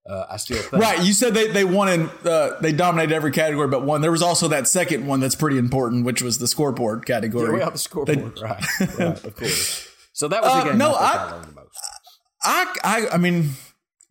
[0.09, 0.83] Uh, I still think.
[0.83, 1.03] Right.
[1.05, 4.01] You said they they won in uh, they dominated every category but one.
[4.01, 7.53] There was also that second one that's pretty important, which was the scoreboard Yeah, category.
[7.55, 8.39] we on the scoreboard.
[8.43, 8.65] right.
[8.99, 9.25] Right.
[9.25, 9.89] Of course.
[10.13, 10.79] So that was Uh, the game.
[10.79, 11.79] no, I, I- I learned the most.
[12.43, 13.51] I, I I mean,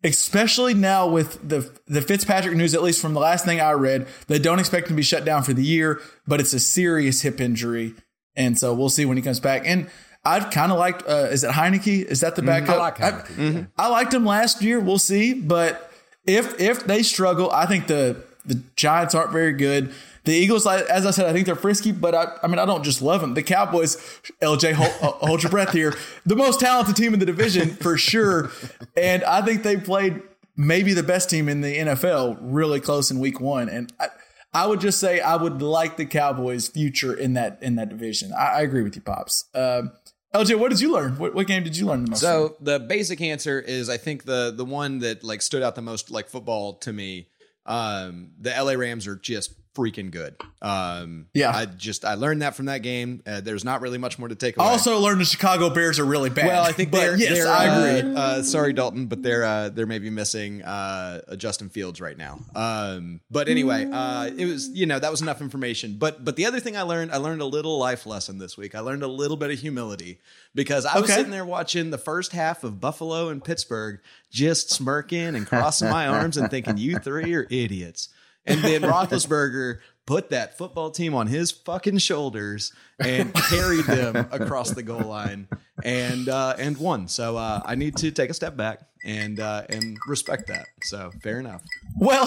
[0.02, 4.06] especially now with the the Fitzpatrick news, at least from the last thing I read,
[4.28, 7.20] they don't expect him to be shut down for the year, but it's a serious
[7.22, 7.94] hip injury,
[8.34, 9.62] and so we'll see when he comes back.
[9.66, 9.90] And
[10.24, 11.02] I've kind of liked.
[11.08, 12.04] Uh, is it Heinicke?
[12.04, 12.76] Is that the backup?
[12.76, 13.64] I like Heinicke, yeah.
[13.76, 14.78] I liked him last year.
[14.78, 15.92] We'll see, but
[16.26, 19.92] if if they struggle, I think the the Giants aren't very good.
[20.24, 22.84] The Eagles, as I said, I think they're frisky, but I, I mean, I don't
[22.84, 23.34] just love them.
[23.34, 23.96] The Cowboys,
[24.40, 25.96] LJ, hold, uh, hold your breath here.
[26.24, 28.52] The most talented team in the division for sure,
[28.96, 30.22] and I think they played
[30.56, 33.68] maybe the best team in the NFL really close in Week One.
[33.68, 34.08] And I,
[34.54, 38.32] I would just say I would like the Cowboys' future in that in that division.
[38.32, 39.46] I, I agree with you, pops.
[39.54, 39.90] Um,
[40.34, 41.18] LJ, what did you learn?
[41.18, 42.20] What, what game did you learn the most?
[42.20, 42.28] from?
[42.28, 45.82] So the basic answer is I think the the one that like stood out the
[45.82, 47.28] most like football to me.
[47.66, 50.36] Um, the LA Rams are just freaking good.
[50.60, 51.50] Um, Yeah.
[51.50, 53.22] I just I learned that from that game.
[53.26, 54.66] Uh, there's not really much more to take away.
[54.66, 56.46] I also learned the Chicago Bears are really bad.
[56.46, 58.14] Well, I think but they're, yes, they're, I uh, agree.
[58.14, 62.38] Uh, sorry, Dalton, but they're uh, they're maybe missing uh, a Justin Fields right now.
[62.54, 65.96] Um, but anyway, uh, it was you know that was enough information.
[65.98, 68.74] But but the other thing I learned, I learned a little life lesson this week.
[68.74, 70.18] I learned a little bit of humility
[70.54, 71.14] because I was Okay.
[71.14, 76.06] sitting there watching the first half of Buffalo and Pittsburgh, just smirking and crossing my
[76.08, 78.08] arms and thinking, "You three are idiots."
[78.46, 84.70] And then Roethlisberger put that football team on his fucking shoulders and carried them across
[84.70, 85.48] the goal line
[85.84, 87.08] and uh, and won.
[87.08, 90.66] So uh, I need to take a step back and uh, and respect that.
[90.82, 91.62] So fair enough.
[91.98, 92.24] Well,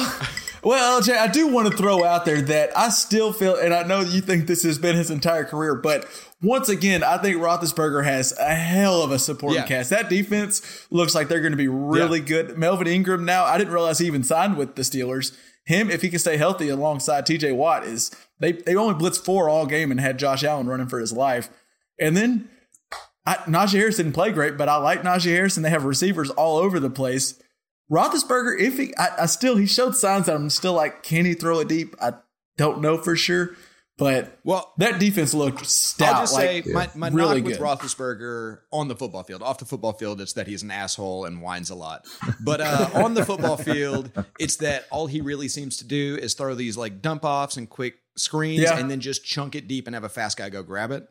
[0.63, 3.83] well, LJ, I do want to throw out there that I still feel, and I
[3.83, 6.05] know you think this has been his entire career, but
[6.41, 9.67] once again, I think Roethlisberger has a hell of a supporting Yeah.
[9.67, 9.89] cast.
[9.89, 12.25] That defense looks like they're going to be really Yeah.
[12.25, 12.57] good.
[12.57, 15.35] Melvin Ingram now, I didn't realize he even signed with the Steelers.
[15.65, 19.49] Him, if he can stay healthy alongside TJ Watt, is they they only blitzed four
[19.49, 21.49] all game and had Josh Allen running for his life.
[21.99, 22.49] And then
[23.25, 26.29] I, Najee Harris didn't play great, but I like Najee Harris, and they have receivers
[26.31, 27.41] all over the place.
[27.91, 31.33] Roethlisberger, if he, I, I still, he showed signs that I'm still like, can he
[31.33, 31.95] throw it deep?
[32.01, 32.13] I
[32.57, 33.55] don't know for sure,
[33.97, 36.15] but Well, that defense looked stout.
[36.15, 37.65] I'll just like, say my, my really knock with good.
[37.65, 39.41] Roethlisberger on the football field.
[39.41, 42.05] Off the football field, it's that he's an asshole and whines a lot.
[42.43, 46.33] But uh, on the football field, it's that all he really seems to do is
[46.33, 48.77] throw these like dump offs and quick screens, Yeah.
[48.77, 51.07] and then just chunk it deep and have a fast guy go grab it.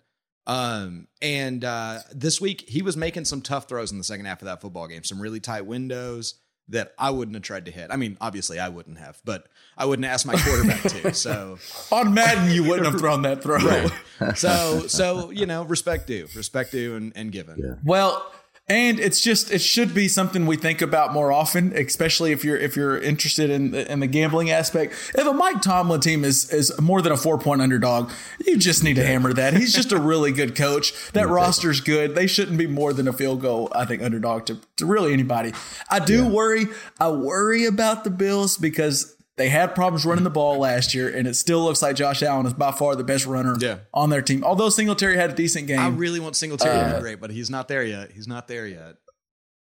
[0.46, 4.42] Um, and uh, this week he was making some tough throws in the second half
[4.42, 6.34] of that football game, some really tight windows
[6.68, 7.90] that I wouldn't have tried to hit.
[7.90, 9.46] I mean, obviously I wouldn't have, but
[9.76, 11.12] I wouldn't ask my quarterback to.
[11.14, 11.58] So
[11.92, 13.88] on Madden, you wouldn't have thrown that throw.
[14.34, 18.32] so so you know respect due respect due and, and given Well,
[18.66, 22.56] and it's just it should be something we think about more often, especially if you're
[22.56, 24.94] if you're interested in the, in the gambling aspect.
[25.14, 28.10] If a Mike Tomlin team is is more than a four point underdog,
[28.46, 29.52] you just need to hammer that.
[29.54, 30.92] He's just a really good coach.
[31.14, 32.16] That roster's good.
[32.16, 33.70] They shouldn't be more than a field goal.
[33.72, 35.52] I think underdog to, to really anybody.
[35.88, 36.66] I do worry.
[36.98, 39.13] I worry about the Bills because.
[39.36, 42.46] They had problems running the ball last year, and it still looks like Josh Allen
[42.46, 43.78] is by far the best runner Yeah.
[43.92, 44.44] on their team.
[44.44, 47.30] Although Singletary had a decent game, I really want Singletary to Uh, be great, but
[47.30, 48.12] he's not there yet.
[48.12, 48.94] He's not there yet.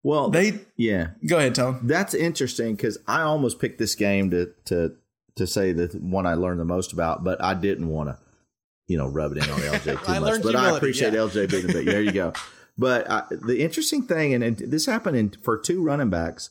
[0.04, 1.80] Well, they yeah, go ahead, Tom.
[1.84, 4.92] that's interesting because I almost picked this game to to
[5.36, 8.20] to say the one I learned the most about, but I didn't want to,
[8.88, 10.44] you know, rub it in on LJ too I much.
[10.44, 11.20] But I appreciate yeah.
[11.22, 11.86] LJ being the big.
[11.88, 12.34] There you go.
[12.78, 16.50] But uh, the interesting thing, and, and this happened in, for two running backs,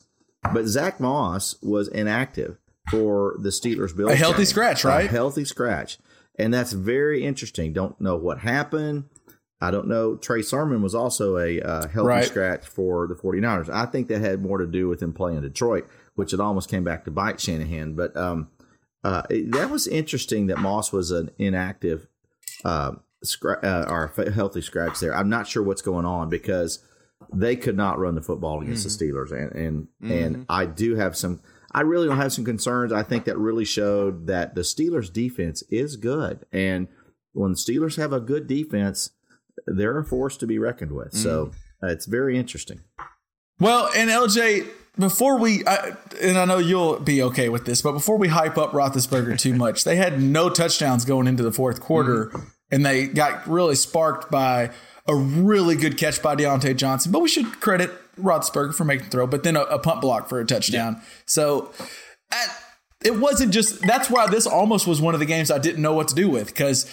[0.55, 2.57] but Zach Moss was inactive
[2.89, 3.95] for the Steelers.
[3.95, 4.45] Bills A healthy game.
[4.45, 5.09] scratch, A right?
[5.09, 5.97] healthy scratch,
[6.37, 7.73] and that's very interesting.
[7.73, 9.05] Don't know what happened.
[9.61, 10.15] I don't know.
[10.17, 12.25] Trey Sermon was also a uh, healthy Right.
[12.25, 13.69] scratch for the 49ers.
[13.69, 16.83] I think that had more to do with him playing Detroit, which it almost came
[16.83, 17.93] back to bite Shanahan.
[17.95, 18.49] But um,
[19.03, 22.07] uh, it- that was interesting that Moss was an inactive
[22.65, 22.93] uh,
[23.25, 25.15] scra- uh, or healthy scratch there.
[25.15, 26.79] I'm not sure what's going on because
[27.33, 31.15] they could not run the football against the Steelers, and and and I do have
[31.15, 31.39] some.
[31.75, 32.93] I really don't have some concerns.
[32.93, 36.87] I think that really showed that the Steelers' defense is good, and
[37.33, 39.09] when the Steelers have a good defense,
[39.67, 41.13] they're a force to be reckoned with.
[41.13, 41.51] So
[41.83, 42.79] uh, it's very interesting.
[43.59, 47.91] Well, and LJ, before we, I, and I know you'll be okay with this, but
[47.91, 51.81] before we hype up Roethlisberger too much, they had no touchdowns going into the fourth
[51.81, 52.31] quarter,
[52.71, 54.71] and they got really sparked by
[55.07, 57.11] a really good catch by Diontae Johnson.
[57.11, 60.29] But we should credit Roethlisberger for making the throw, but then a, a punt block
[60.29, 61.01] for a touchdown.
[61.25, 61.71] So.
[62.31, 62.47] I,
[63.03, 65.93] it wasn't just that's why this almost was one of the games I didn't know
[65.93, 66.91] what to do with because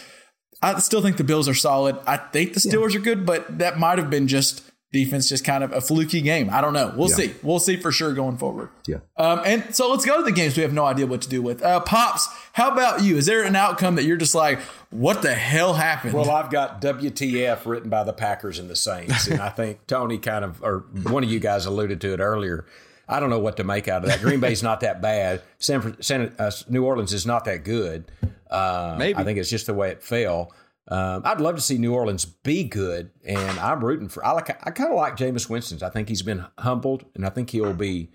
[0.60, 1.98] I still think the Bills are solid.
[2.06, 5.64] I think the Steelers are good, but that might have been just defense, just kind
[5.64, 6.50] of a fluky game.
[6.50, 6.92] I don't know.
[6.94, 7.34] We'll see.
[7.42, 8.68] We'll see for sure going forward.
[8.86, 8.98] Yeah.
[9.16, 11.40] Um, and so let's go to the games we have no idea what to do
[11.42, 11.62] with.
[11.62, 13.16] Uh, Pops, how about you?
[13.16, 16.12] Is there an outcome that you're just like, what the hell happened?
[16.12, 20.18] Well, I've got WTF written by the Packers and the Saints, and I think Tony
[20.18, 22.66] kind of, or one of you guys alluded to it earlier.
[23.08, 24.20] I don't know what to make out of that.
[24.20, 25.42] Green Bay's not that bad.
[25.58, 28.10] San, Fran- San, uh, New Orleans is not that good.
[28.50, 29.18] Uh, Maybe.
[29.18, 30.52] I think it's just the way it fell.
[30.88, 34.24] Um, I'd love to see New Orleans be good, and I'm rooting for.
[34.24, 34.50] I like.
[34.50, 35.78] I kind of like Jameis Winston.
[35.82, 38.10] I think he's been humbled, and I think he'll be.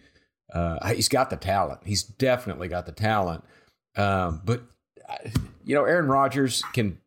[0.54, 1.82] Uh, he's got the talent.
[1.86, 3.44] He's definitely got the talent.
[3.96, 4.64] Um, but
[5.66, 7.00] you know, Aaron Rodgers can.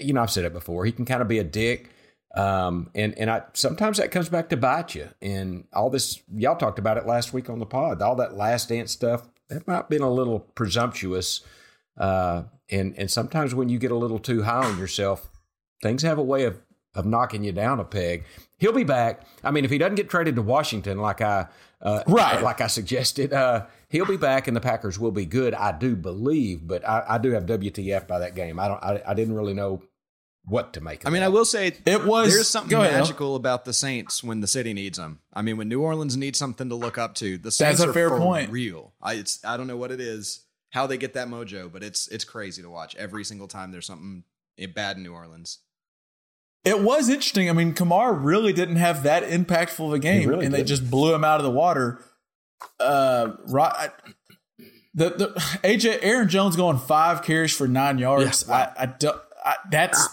[0.00, 0.84] You know, I've said it before.
[0.84, 1.90] He can kind of be a dick.
[2.34, 5.08] Um, and and I sometimes that comes back to bite you.
[5.20, 8.00] And all this, y'all talked about it last week on the pod.
[8.02, 11.40] All that last dance stuff that might have been a little presumptuous.
[11.96, 15.30] Uh, and and sometimes when you get a little too high on yourself,
[15.82, 16.60] things have a way of
[16.94, 18.24] of knocking you down a peg.
[18.58, 19.22] He'll be back.
[19.44, 21.46] I mean, if he doesn't get traded to Washington, like I
[21.80, 22.42] uh, Right.
[22.42, 25.54] like I suggested, uh, he'll be back, and the Packers will be good.
[25.54, 28.58] I do believe, but I, I do have WTF by that game.
[28.58, 28.82] I don't.
[28.82, 29.82] I, I didn't really know
[30.44, 31.02] what to make.
[31.02, 31.26] Of I mean, that.
[31.26, 33.00] I will say It was- there's something go ahead, Al.
[33.00, 35.20] magical about the Saints when the city needs them.
[35.32, 37.92] I mean, when New Orleans needs something to look up to, the Saints a are
[37.92, 38.50] fair for point.
[38.50, 38.94] real.
[39.00, 42.08] I it's I don't know what it is, how they get that mojo, but it's
[42.08, 44.24] it's crazy to watch every single time there's something
[44.74, 45.58] bad in New Orleans.
[46.64, 47.48] It was interesting.
[47.48, 50.68] I mean, Kamara really didn't have that impactful of a game, really and they didn't.
[50.68, 52.02] just blew him out of the water.
[52.80, 53.90] Uh, Ro- I-
[54.94, 55.26] The, the
[55.62, 58.48] AJ Aaron Jones going five carries for nine yards.
[58.50, 59.20] I, I don't.
[59.44, 60.08] I, that's.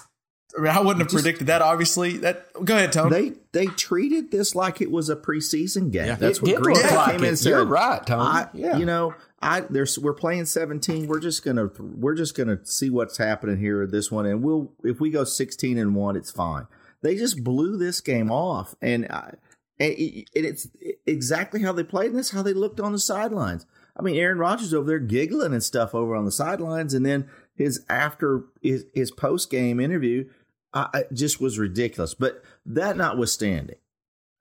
[0.57, 1.61] I, mean, I wouldn't have predicted that.
[1.63, 2.45] Obviously, that.
[2.63, 3.09] Go ahead, Tony.
[3.09, 6.05] They they treated this like it was a preseason game.
[6.05, 7.27] Yeah, That's it what did Green look like came in it.
[7.29, 7.49] and said.
[7.49, 8.23] You're right, Tony.
[8.23, 8.77] I, Yeah.
[8.77, 9.15] You know,
[9.45, 11.07] I there's we're playing 17.
[11.07, 13.85] We're just gonna we're just gonna see what's happening here.
[13.87, 16.67] This one, and we'll if we go 16 and one, it's fine.
[17.01, 19.35] They just blew this game off, and I,
[19.79, 20.67] and it- and it's
[21.05, 23.65] exactly how they played, and that's how they looked on the sidelines.
[23.97, 27.29] I mean, Aaron Rodgers over there giggling and stuff over on the sidelines, and then
[27.55, 30.27] his after his, his post game interview
[30.73, 32.13] I, I just was ridiculous.
[32.13, 33.77] But that notwithstanding,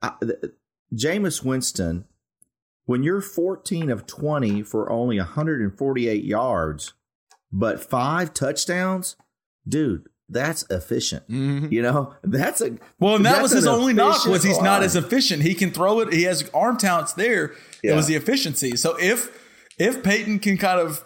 [0.02, 0.52] I, th-
[0.92, 2.06] Jameis Winston,
[2.86, 6.92] when you're 14 of 20 for only 148 yards,
[7.52, 9.16] but five touchdowns,
[9.66, 11.26] dude, that's efficient.
[11.28, 11.72] Mm-hmm.
[11.72, 14.82] You know, that's a Well, and that was his only knock was he's efficient not
[14.82, 15.42] as efficient.
[15.42, 16.12] He can throw it.
[16.12, 17.52] He has arm talents there.
[17.82, 18.76] It was the efficiency.
[18.76, 19.30] So if
[19.78, 21.04] if Peyton can kind of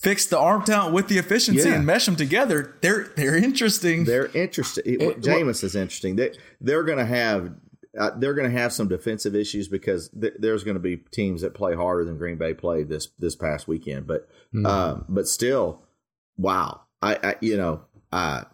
[0.00, 1.76] fix the arm talent with the efficiency Yeah.
[1.76, 4.04] and mesh them together, they're they're interesting.
[4.04, 4.82] They're interesting.
[4.86, 6.16] It, It- Jameis is interesting.
[6.16, 7.54] They they're going to have
[7.98, 11.42] uh, they're going to have some defensive issues because th- there's going to be teams
[11.42, 14.06] that play harder than Green Bay played this this past weekend.
[14.06, 14.28] But
[14.66, 15.82] um, but still,
[16.36, 16.82] wow.
[17.02, 18.44] I, I you know uh,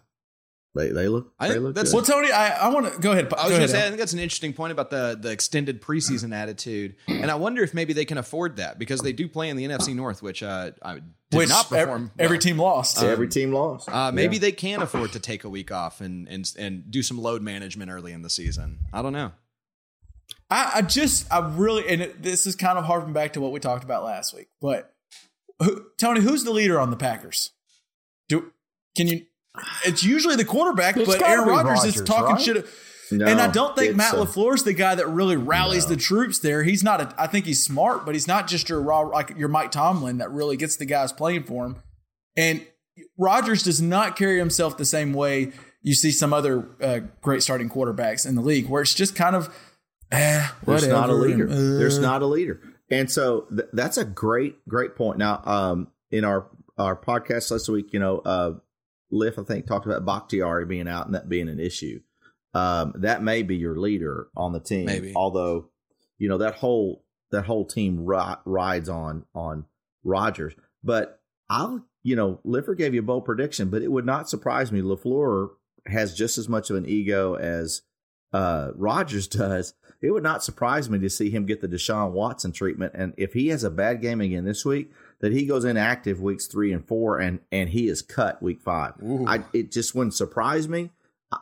[0.75, 1.97] they they look I they look that's- good.
[1.97, 3.33] well, Tony, I, I want to go ahead.
[3.33, 5.81] I was going to say, I think that's an interesting point about the the extended
[5.81, 9.49] preseason attitude, and I wonder if maybe they can afford that because they do play
[9.49, 11.03] in the NFC North, which uh, I did
[11.37, 12.11] which not perform.
[12.19, 12.41] every well.
[12.41, 13.01] team lost.
[13.03, 13.89] Every team lost.
[13.89, 14.41] Uh, maybe Yeah.
[14.41, 17.89] they can afford to take a week off and and and do some load management
[17.89, 18.79] early in the season.
[18.93, 19.31] I don't know.
[20.51, 23.51] I, I just, I really, and it, this is kind of harping back to what
[23.51, 24.47] we talked about last week.
[24.61, 24.93] But
[25.59, 27.51] who, Tony, who's the leader on the Packers?
[28.27, 28.51] Do
[28.95, 29.25] can you?
[29.85, 32.41] It's usually the quarterback, It's but Aaron be Rodgers is talking right?
[32.41, 32.65] shit.
[33.11, 34.21] No, and I don't think Matt uh,
[34.53, 36.63] is the guy that really rallies the troops there.
[36.63, 37.01] He's not.
[37.01, 40.19] A, I think he's smart, but he's not just your raw like your Mike Tomlin
[40.19, 41.77] that really gets the guys playing for him.
[42.37, 42.65] And
[43.17, 47.69] Rodgers does not carry himself the same way you see some other uh, great starting
[47.69, 49.53] quarterbacks in the league, where it's just kind of,
[50.11, 51.45] eh, There's not a leader.
[51.45, 52.61] and, uh, There's not a leader.
[52.91, 55.17] And so th- that's a great, great point.
[55.17, 58.51] Now, um, in our our podcast last week, you know, uh,
[59.11, 62.01] Liff, I think, talked about Bakhtiari being out and that being an issue.
[62.53, 64.85] Um, that may be your leader on the team.
[64.85, 65.13] Maybe.
[65.15, 65.69] Although,
[66.17, 69.65] you know, that whole that whole team ri- rides on on
[70.03, 70.53] Rodgers.
[70.83, 74.71] But I'll, you know, Liffer gave you a bold prediction, but it would not surprise
[74.71, 74.81] me.
[74.81, 75.49] Lafleur
[75.85, 77.81] has just as much of an ego as
[78.33, 79.73] uh, Rodgers does.
[80.01, 82.93] It would not surprise me to see him get the Deshaun Watson treatment.
[82.95, 84.91] And if he has a bad game again this week,
[85.21, 88.93] that he goes inactive weeks three and four, and and he is cut week five.
[89.27, 90.91] I, it just wouldn't surprise me.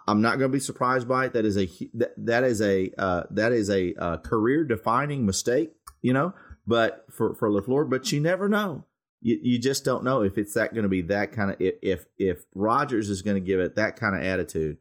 [0.08, 1.34] I'm not going to be surprised by it.
[1.34, 5.74] That is a that, that is a uh, that is a uh, career defining mistake,
[6.02, 6.34] you know.
[6.66, 8.86] But for for Lafleur, but you never know.
[9.22, 11.76] You, you just don't know if it's that going to be that kind of if
[11.82, 14.78] if, if Rodgers is going to give it that kind of attitude.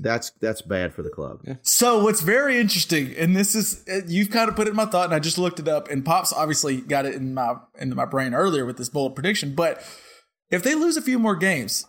[0.00, 1.42] That's that's bad for the club.
[1.62, 5.06] So what's very interesting, and this is you've kind of put it in my thought,
[5.06, 8.04] and I just looked it up, and Pops obviously got it in my into my
[8.04, 9.54] brain earlier with this bold prediction.
[9.54, 9.82] But
[10.50, 11.84] if they lose a few more games,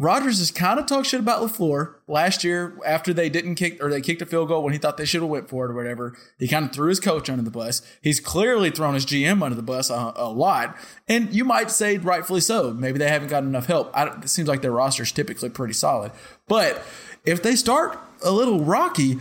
[0.00, 3.90] Rodgers has kind of talked shit about Lafleur last year after they didn't kick or
[3.90, 5.74] they kicked a field goal when he thought they should have went for it or
[5.74, 6.16] whatever.
[6.38, 7.82] He kind of threw his coach under the bus.
[8.00, 10.76] He's clearly thrown his GM under the bus a, a lot,
[11.08, 12.72] and you might say rightfully so.
[12.72, 13.90] Maybe they haven't gotten enough help.
[13.92, 16.12] I, don't- it seems like their roster is typically pretty solid,
[16.46, 16.80] but
[17.28, 19.18] if they start a little rocky,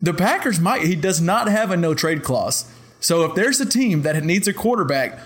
[0.00, 0.82] the Packers might.
[0.82, 2.70] He does not have a no trade clause.
[3.00, 5.18] So if there's a team that needs a quarterback,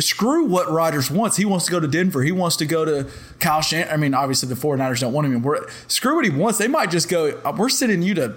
[0.00, 1.36] screw what Rodgers wants.
[1.36, 2.22] He wants to go to Denver.
[2.22, 3.88] He wants to go to Kyle Shan.
[3.90, 5.42] I mean, obviously the 49ers don't want him.
[5.42, 6.58] We're, screw what he wants.
[6.58, 8.34] They might just go, "Uh, we're sending you to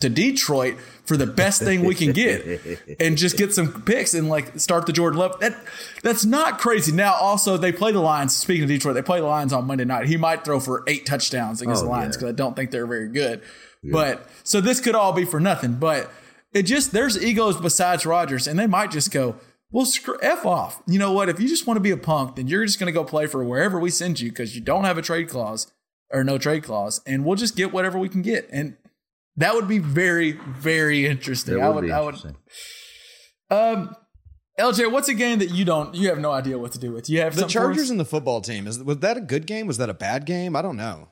[0.00, 4.28] to Detroit for the best thing we can get and just get some picks and
[4.28, 5.38] like start the Jordan Love.
[5.40, 5.56] That
[6.02, 6.92] that's not crazy.
[6.92, 8.36] Now also they play the Lions.
[8.36, 10.06] Speaking of Detroit, they play the Lions on Monday night.
[10.06, 12.20] He might throw for eight touchdowns against Oh, the Lions yeah.
[12.20, 13.42] because I don't think they're very good.
[13.82, 15.74] But so this could all be for nothing.
[15.74, 16.10] But
[16.52, 19.36] it just there's egos besides Rodgers, and they might just go,
[19.70, 20.82] well, screw f off.
[20.86, 21.28] You know what?
[21.28, 23.26] If you just want to be a punk, then you're just going to go play
[23.26, 25.70] for wherever we send you because you don't have a trade clause
[26.10, 28.48] or no trade clause, and we'll just get whatever we can get.
[28.50, 28.76] And
[29.38, 31.58] that would be very, very interesting.
[31.58, 32.14] It I would would, be I would.
[33.50, 33.94] Um,
[34.58, 37.08] LJ, what's a game that you don't, you have no idea what to do with?
[37.10, 37.64] You have The something for us?
[37.66, 39.66] Chargers and the football team is was that a good game?
[39.66, 40.56] Was that a bad game?
[40.56, 41.10] I don't know.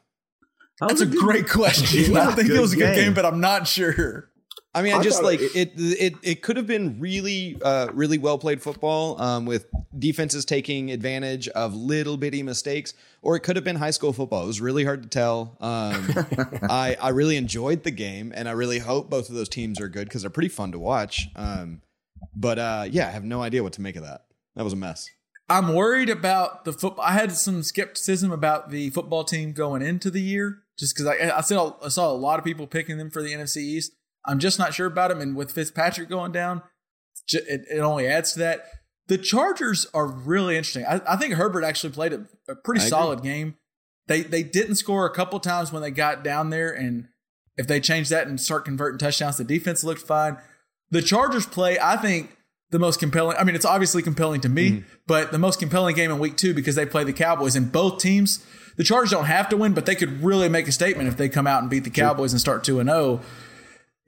[0.81, 2.17] That That's a good- great question.
[2.17, 3.15] I was a think it was a good game, game.
[3.15, 4.31] but I'm not sure.
[4.75, 5.73] I mean, I, I just like it- it.
[5.77, 9.67] It it could have been really, uh, really well played football um, with
[9.99, 14.43] defenses taking advantage of little bitty mistakes, or it could have been high school football.
[14.43, 15.57] It was really hard to tell.
[15.61, 16.09] Um,
[16.69, 19.89] I I really enjoyed the game, and I really hope both of those teams are
[19.89, 21.29] good because they're pretty fun to watch.
[21.37, 21.81] Um,
[22.35, 24.25] But uh, yeah, I have no idea what to make of that.
[24.57, 25.09] That was a mess.
[25.49, 27.05] I'm worried about the football.
[27.05, 31.37] I had some skepticism about the football team going into the year, just because I,
[31.37, 33.93] I saw I saw a lot of people picking them for the NFC East.
[34.27, 35.21] I'm just not sure about him.
[35.21, 36.63] and with Fitzpatrick going down,
[37.33, 38.67] it, it only adds to that.
[39.07, 40.85] The Chargers are really interesting.
[40.87, 43.57] I, I think Herbert actually played a, a pretty I solid game.
[44.07, 47.09] They they didn't score a couple times when they got down there, and
[47.57, 50.39] if they change that and start converting touchdowns, the defense looked fine.
[50.91, 52.37] The Chargers play, I think,
[52.71, 53.37] the most compelling.
[53.37, 54.89] I mean, it's obviously compelling to me, Mm-hmm.
[55.07, 57.99] but the most compelling game in week two because they play the Cowboys and both
[58.01, 58.45] teams.
[58.77, 61.29] The Chargers don't have to win, but they could really make a statement if they
[61.29, 63.21] come out and beat the Cowboys and start two and zero.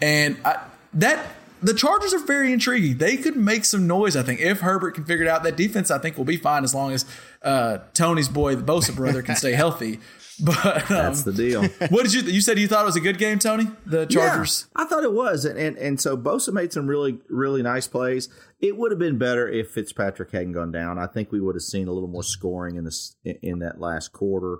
[0.00, 1.26] And I, that
[1.62, 2.98] the Chargers are very intriguing.
[2.98, 5.42] They could make some noise, I think, if Herbert can figure it out.
[5.42, 7.04] That defense, I think, will be fine as long as
[7.42, 10.00] uh, Tony's boy, the Bosa brother, can stay healthy.
[10.38, 11.62] But um, That's the deal.
[11.88, 12.20] what did you?
[12.22, 13.68] You said you thought it was a good game, Tony.
[13.86, 14.66] The Chargers.
[14.76, 17.88] Yeah, I thought it was, and, and and so Bosa made some really really nice
[17.88, 18.28] plays.
[18.60, 20.98] It would have been better if Fitzpatrick hadn't gone down.
[20.98, 24.12] I think we would have seen a little more scoring in this in that last
[24.12, 24.58] quarter.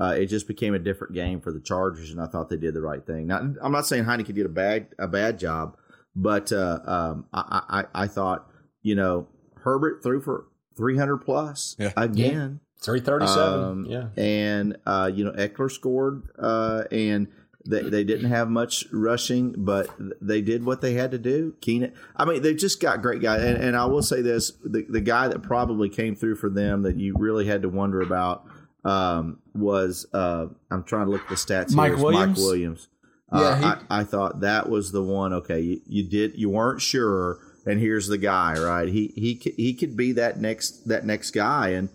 [0.00, 2.74] Uh, it just became a different game for the Chargers, and I thought they did
[2.74, 3.26] the right thing.
[3.26, 5.76] Now, I'm not saying Heinicke did a bad a bad job,
[6.14, 7.62] but uh, um, I,
[7.94, 8.48] I I thought
[8.82, 9.26] you know
[9.62, 10.46] Herbert threw for
[10.76, 11.92] 300 plus Yeah.
[11.96, 12.60] again.
[12.80, 13.60] Three thirty-seven.
[13.64, 14.08] Um, yeah.
[14.16, 17.26] And uh, you know, Ekeler scored, uh, and
[17.66, 19.90] they they didn't have much rushing, but
[20.20, 21.56] they did what they had to do.
[21.60, 23.42] Keenan, I mean, they just got great guys.
[23.42, 26.82] And, and I will say this: the the guy that probably came through for them
[26.82, 28.44] that you really had to wonder about
[28.84, 31.72] um, was uh, I'm trying to look at the stats.
[31.74, 32.02] Mike here.
[32.04, 32.38] Williams?
[32.38, 32.88] Mike Williams.
[33.32, 35.32] Yeah, Uh, he- I, I thought that was the one.
[35.32, 38.58] Okay, you, you did you weren't sure, and here's the guy.
[38.58, 41.88] Right, he he he could be that next that next guy, and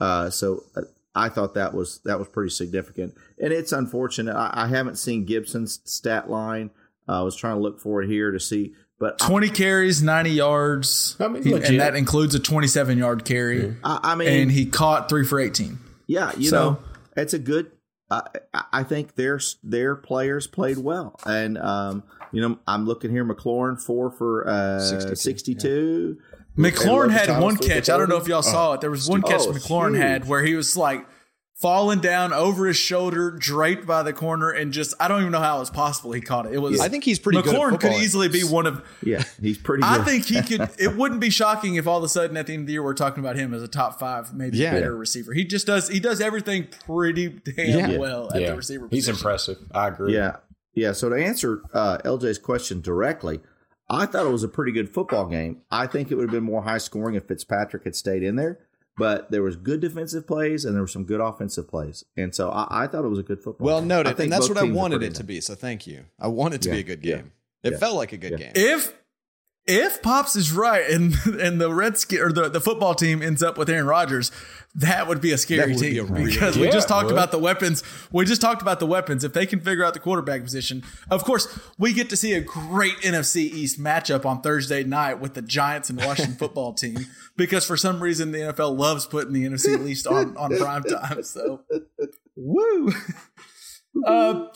[0.00, 0.82] uh, so uh,
[1.14, 3.14] I thought that was that was pretty significant.
[3.42, 4.34] And it's unfortunate.
[4.36, 6.70] I, I haven't seen Gibson's stat line.
[7.08, 10.02] Uh, I was trying to look for it here to see, but I, 20 carries,
[10.02, 11.16] 90 yards.
[11.18, 13.74] I mean, He- and that includes a 27 yard carry.
[13.82, 15.78] I, I mean, and he caught three for 18.
[16.10, 16.78] Yeah, you So- know,
[17.16, 17.70] it's a good.
[18.10, 22.02] I I- I think their their players played well, and um,
[22.32, 23.24] you know, I'm looking here.
[23.24, 26.18] McLaurin four for uh, 62, 62.
[26.58, 27.88] McLaurin had one catch.
[27.88, 28.80] I don't know if y'all saw it.
[28.80, 30.02] There was one catch Oh, McLaurin huge.
[30.02, 31.06] had where he was like
[31.60, 35.40] falling down over his shoulder, draped by the corner, and just I don't even know
[35.40, 36.54] how it was possible he caught it.
[36.54, 36.80] It was.
[36.80, 38.82] I think he's pretty good at could easily be one of.
[39.02, 39.82] Yeah, he's pretty.
[39.84, 40.06] I good.
[40.06, 40.70] think he could.
[40.78, 42.82] It wouldn't be shocking if all of a sudden at the end of the year
[42.82, 44.72] we're talking about him as a top five, maybe Yeah.
[44.72, 45.32] better receiver.
[45.34, 45.88] He just does.
[45.88, 47.98] He does everything pretty damn Yeah.
[47.98, 48.50] well at yeah.
[48.50, 48.88] the receiver.
[48.90, 49.14] He's position.
[49.18, 49.58] impressive.
[49.72, 50.14] I agree.
[50.14, 50.36] Yeah,
[50.74, 50.92] yeah.
[50.92, 53.40] So to answer uh, LJ's question directly,
[53.90, 55.62] I thought it was a pretty good football game.
[55.70, 58.58] I think it would have been more high scoring if Fitzpatrick had stayed in there.
[58.96, 62.50] But there was good defensive plays and there were some good offensive plays, and so
[62.50, 63.64] I, I thought it was a good football.
[63.64, 63.90] Well game.
[63.92, 65.40] I noted, and that's what I wanted it to be.
[65.40, 66.04] So thank you.
[66.18, 67.32] I want it to Yeah, be a good yeah, game.
[67.62, 68.52] It yeah, felt like a good yeah.
[68.52, 68.52] game.
[68.54, 68.92] if
[69.66, 73.58] if Pops is right and and the Redskin or the, the football team ends up
[73.58, 74.32] with Aaron Rodgers,
[74.74, 77.30] that would be a scary That would be team a because we just talked about
[77.30, 77.82] the weapons.
[78.12, 79.24] We just talked about the weapons.
[79.24, 82.40] If they can figure out the quarterback position, of course, we get to see a
[82.40, 87.06] great NFC East matchup on Thursday night with the Giants and Washington football team
[87.36, 91.22] because for some reason the NFL loves putting the NFC East on on prime time.
[91.22, 91.62] So,
[92.36, 92.92] woo.
[94.06, 94.46] Uh,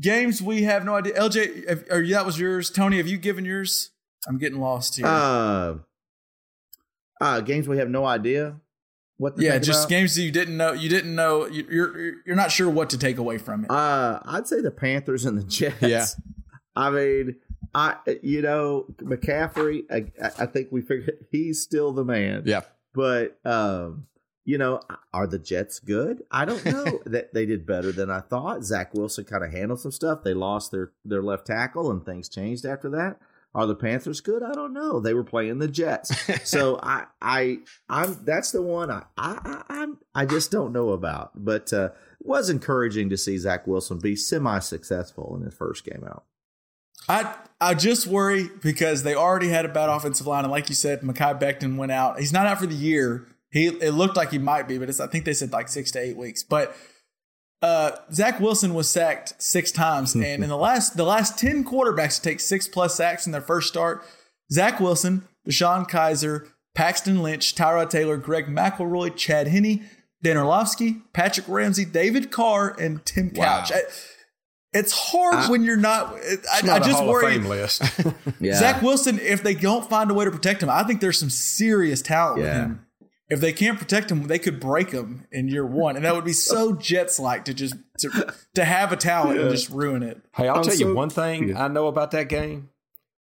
[0.00, 1.14] games we have no idea.
[1.14, 2.68] LJ, have, or that was yours.
[2.70, 3.90] Tony, have you given yours?
[4.28, 5.06] I'm getting lost here.
[5.06, 5.76] Uh,
[7.20, 8.56] uh, games we have no idea
[9.16, 9.36] what.
[9.36, 9.90] To yeah, think just about.
[9.90, 10.72] games that you didn't know.
[10.72, 11.46] You didn't know.
[11.46, 13.70] you- You're you're not sure what to take away from it.
[13.70, 15.80] Uh, I'd say the Panthers and the Jets.
[15.82, 16.06] Yeah.
[16.74, 17.36] I mean,
[17.74, 19.84] I you know McCaffrey.
[19.90, 20.12] I,
[20.42, 22.42] I think we figured he's still the man.
[22.44, 22.62] Yeah.
[22.94, 24.06] but um,
[24.44, 24.80] you know,
[25.14, 26.22] are the Jets good?
[26.30, 27.00] I don't know.
[27.06, 28.62] that they did better than I thought.
[28.62, 30.22] Zach Wilson kind of handled some stuff.
[30.22, 33.18] They lost their their left tackle, and things changed after that.
[33.56, 34.42] Are the Panthers good?
[34.42, 35.00] I don't know.
[35.00, 36.14] They were playing the Jets,
[36.48, 40.90] so I I I'm that's the one I I I, I'm- I just don't know
[40.90, 41.30] about.
[41.34, 41.90] But uh,
[42.20, 46.24] it was encouraging to see Zach Wilson be semi successful in his first game out.
[47.08, 50.74] I I just worry because they already had a bad offensive line, and like you
[50.74, 52.18] said, Mekhi Becton went out.
[52.18, 53.26] He's not out for the year.
[53.50, 55.90] He it looked like he might be, but it's I think they said like six
[55.92, 56.42] to eight weeks.
[56.42, 56.76] But
[57.62, 62.16] uh, Zach Wilson was sacked six times, and in the last the last ten quarterbacks
[62.16, 64.04] to take six plus sacks in their first start,
[64.52, 69.88] Zach Wilson, DeShone Kizer, Paxton Lynch, Tyrod Taylor, Greg McElroy, Chad Henne,
[70.22, 73.72] Dan Orlovsky, Patrick Ramsey, David Carr, and Tim Couch.
[73.72, 73.82] I-
[74.72, 76.12] it's hard when you're not.
[76.14, 77.36] I, It's I just Hall worry.
[77.36, 77.82] of Fame list.
[78.40, 81.18] Yeah, Zach Wilson, if they don't find a way to protect him, I think there's
[81.18, 82.85] some serious talent with him.
[83.28, 86.24] If they can't protect him, they could break him in year one, and that would
[86.24, 90.20] be so Jets like to just to, to have a talent and just ruin it.
[90.34, 92.68] Hey, I'll I'm tell so- you one thing I know about that game.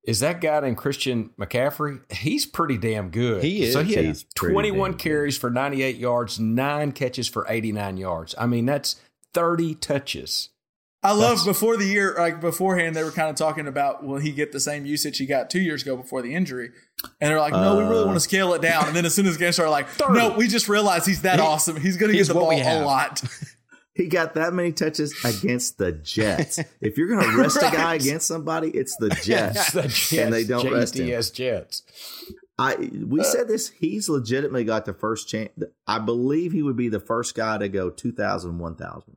[0.03, 1.99] is that guy named Christian McCaffrey.
[2.11, 3.43] He's pretty damn good.
[3.43, 3.73] He is.
[3.73, 4.99] So he had 21 damn good.
[4.99, 8.35] carries for 98 yards, nine catches for 89 yards.
[8.37, 9.01] I mean, that's
[9.33, 10.49] 30 touches.
[11.07, 14.31] I love before the year, like beforehand, they were kind of talking about will he
[14.31, 16.71] get the same usage he got two years ago before the injury,
[17.21, 18.87] and they're like, no, we really want to scale it down.
[18.87, 21.39] And then as soon as the game started, like, no, we just realized he's that
[21.39, 21.79] He- awesome.
[21.79, 23.23] He's going to get the ball a lot.
[23.97, 26.59] He got that many touches against the Jets.
[26.81, 29.71] If you're going to rest a guy against somebody, it's the Jets.
[29.71, 31.07] the Jets, and they don't rest him.
[31.07, 31.81] JETS Jets.
[32.59, 33.69] I Uh, we said this.
[33.69, 35.49] He's legitimately got the first chance.
[35.87, 39.16] I believe he would be the first guy to go 2,000, 1,000.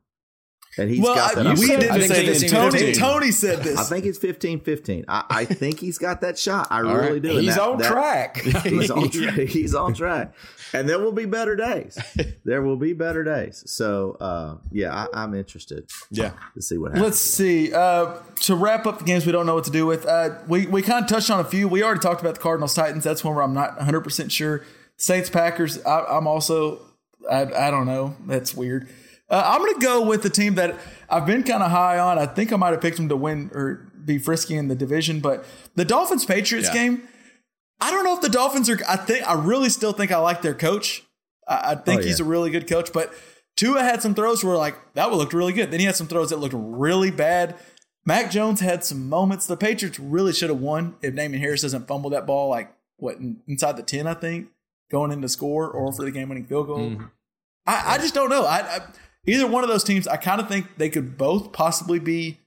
[0.77, 1.47] And he's well, got that.
[1.47, 2.49] I, we said- didn't I say this.
[2.49, 3.77] Tony, Tony said this.
[3.77, 5.05] I think it's 15 15.
[5.07, 6.67] I, I think he's got that shot.
[6.71, 7.21] I All really right.
[7.21, 7.37] do.
[7.37, 8.37] He's that- on that- track.
[8.63, 9.35] He's on track.
[9.49, 10.33] He's on track.
[10.73, 11.97] And there will be better days.
[12.45, 13.61] There will be better days.
[13.67, 16.31] So, uh, yeah, I, I'm interested Yeah.
[16.55, 17.03] to see what happens.
[17.05, 17.73] Let's see.
[17.73, 18.13] Uh,
[18.43, 20.81] to wrap up the games we don't know what to do with, uh, we, we
[20.81, 21.67] kind of touched on a few.
[21.67, 23.03] We already talked about the Cardinals Titans.
[23.03, 24.63] That's one where I'm not 100% sure.
[24.95, 26.79] Saints Packers, I, I'm also,
[27.29, 28.15] I, I don't know.
[28.25, 28.87] That's weird.
[29.31, 30.77] Uh, I'm going to go with the team that
[31.09, 32.19] I've been kind of high on.
[32.19, 35.21] I think I might have picked them to win or be frisky in the division,
[35.21, 36.73] but the Dolphins Patriots Yeah.
[36.73, 37.07] game,
[37.79, 40.41] I don't know if the Dolphins are, I think, I really still think I like
[40.41, 41.03] their coach.
[41.47, 43.13] I, I think Oh, he's a really good coach, but
[43.57, 45.71] Tua had some throws where like that would looked really good.
[45.71, 47.55] Then he had some throws that looked really bad.
[48.05, 49.45] Mac Jones had some moments.
[49.45, 53.17] The Patriots really should have won if Naaman Harris doesn't fumble that ball like what
[53.17, 54.47] in- inside the ten, I think,
[54.89, 56.97] going into score or for the game winning field goal.
[57.67, 58.45] I, I just don't know.
[58.45, 58.79] I, I
[59.25, 60.07] either one of those teams.
[60.07, 62.37] I kind of think they could both possibly be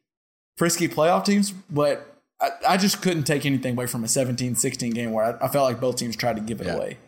[0.57, 2.11] frisky playoff teams, but.
[2.41, 5.65] I, I just couldn't take anything away from a 17-16 game where I, I felt
[5.71, 6.75] like both teams tried to give it Yeah.
[6.75, 6.99] away.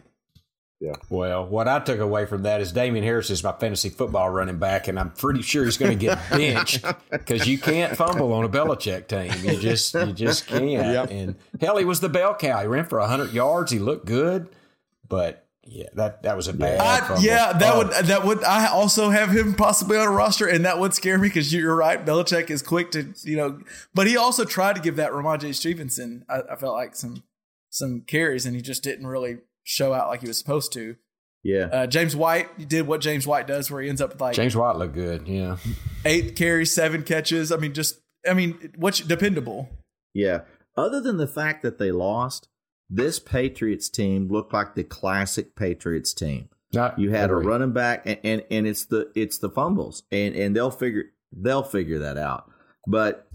[0.79, 0.93] Yeah.
[1.11, 4.59] Well, what I took away from that is Damien Harris is my fantasy football running
[4.59, 8.45] back, and I'm pretty sure he's going to get benched because you can't fumble on
[8.45, 9.33] a Belichick team.
[9.45, 10.63] You just you just can't.
[10.71, 11.11] Yep.
[11.11, 12.61] And hell, he was the bell cow.
[12.61, 13.73] He ran for hundred yards.
[13.73, 14.49] He looked good,
[15.09, 16.81] but yeah, that that was a bad.
[16.81, 20.47] I, yeah, that Oh, would that would I also have him possibly on a roster,
[20.47, 22.05] and that would scare me because you're right.
[22.05, 23.61] Belichick is quick to you know,
[23.95, 26.25] but he also tried to give that Rhamondre Stevenson.
[26.29, 27.23] I, I felt like some
[27.71, 30.97] some carries, and he just didn't really show out like he was supposed to.
[31.43, 31.65] yeah.
[31.73, 34.57] Uh, James White did what James White does, where he ends up with like James
[34.57, 35.27] White looked good.
[35.29, 35.57] Yeah,
[36.05, 37.51] eight carries, seven catches.
[37.53, 39.69] I mean, just I mean, what's dependable.
[40.15, 40.43] Yeah.
[40.77, 42.49] Other than the fact that they lost,
[42.89, 46.49] this Patriots team looked like the classic Patriots team.
[46.73, 50.35] Not You had a running back, and, and and it's the it's the fumbles, and
[50.35, 52.51] and they'll figure they'll figure that out.
[52.89, 53.27] But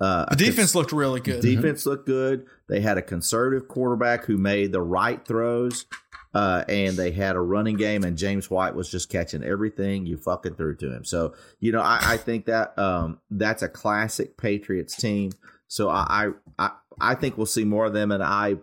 [0.00, 1.42] uh, The defense looked really good.
[1.42, 2.46] defense looked good.
[2.68, 5.84] They had a conservative quarterback who made the right throws,
[6.32, 8.02] uh, and they had a running game.
[8.04, 11.04] And James White was just catching everything you fucking threw to him.
[11.04, 15.32] So you know, I, I think that um, that's a classic Patriots team.
[15.68, 18.58] So I I I think we'll see more of them, and I it,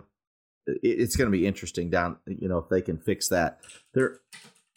[0.68, 2.18] it's going to be interesting down.
[2.26, 3.60] You know, if they can fix that,
[3.94, 4.02] they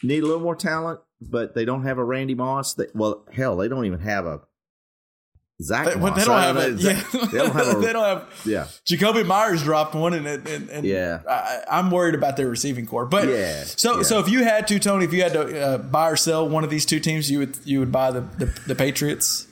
[0.03, 2.75] need a little more talent, but they don't have a Randy Moss.
[2.75, 4.41] They, well, hell, they don't even have a.
[5.63, 6.19] Zach They, Moss.
[6.19, 6.81] they don't have it.
[6.81, 7.03] Yeah.
[7.31, 7.81] they don't have a.
[7.81, 8.43] they don't have.
[8.45, 11.21] yeah, Jakobi Meyers dropped one, and and, and Yeah.
[11.29, 13.07] I, I'm worried about their receiving corps.
[13.07, 14.03] But Yeah, so yeah.
[14.03, 16.65] so if you had to, Tony, if you had to uh, buy or sell one
[16.65, 19.47] of these two teams, you would you would buy the the, the Patriots.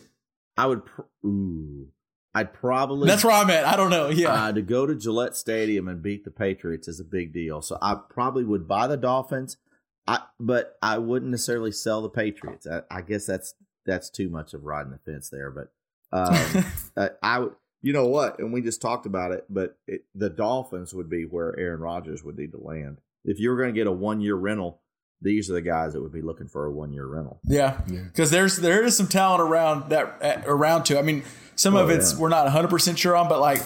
[0.57, 0.85] I would.
[0.85, 1.87] Pr- ooh,
[2.35, 3.09] I'd probably.
[3.09, 3.64] That's where I'm at.
[3.64, 4.09] I don't know.
[4.09, 7.61] Yeah, Uh, to go to Gillette Stadium and beat the Patriots is a big deal.
[7.61, 9.59] So I probably would buy the Dolphins,
[10.07, 12.66] I, but I wouldn't necessarily sell the Patriots.
[12.66, 13.55] I, I guess that's
[13.85, 15.51] that's too much of riding the fence there.
[15.51, 15.72] But
[16.12, 16.64] um,
[16.97, 17.55] uh, I would.
[17.85, 18.39] You know what?
[18.39, 22.22] And we just talked about it, but it, the Dolphins would be where Aaron Rodgers
[22.22, 22.99] would need to land.
[23.24, 24.80] If you were going to get a one year rental,
[25.23, 27.41] these are the guys that would be looking for a one year rental.
[27.45, 30.99] yeah, because there's there is some talent around that around too.
[30.99, 31.23] I mean,
[31.57, 32.18] some of Oh, it's yeah.
[32.20, 33.62] we're not 100 percent sure on, but like.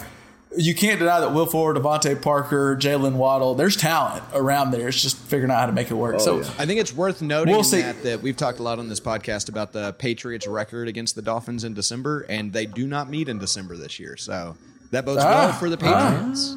[0.57, 4.87] You can't deny that Will Ford, DeVante Parker, Jaylen Waddle, there's talent around there.
[4.87, 6.21] It's just figuring out how to make it work.
[6.21, 6.49] so, Oh, yeah.
[6.57, 7.81] I think it's worth noting We'll see.
[7.81, 11.21] that, that we've talked a lot on this podcast about the Patriots' record against the
[11.21, 14.15] Dolphins in December, and they do not meet in December this year.
[14.15, 14.55] So
[14.91, 16.55] that bodes Ah, well for the Patriots.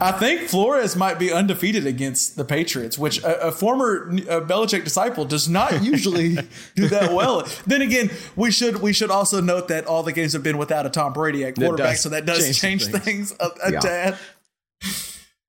[0.00, 4.84] I think Flores might be undefeated against the Patriots, which a, a former uh, Belichick
[4.84, 6.36] disciple does not usually
[6.74, 7.46] do that well.
[7.66, 10.86] Then again, we should we should also note that all the games have been without
[10.86, 13.32] a Tom Brady at quarterback, so that does change change, things.
[13.32, 13.80] things, a, a Yeah.
[13.80, 14.18] tad.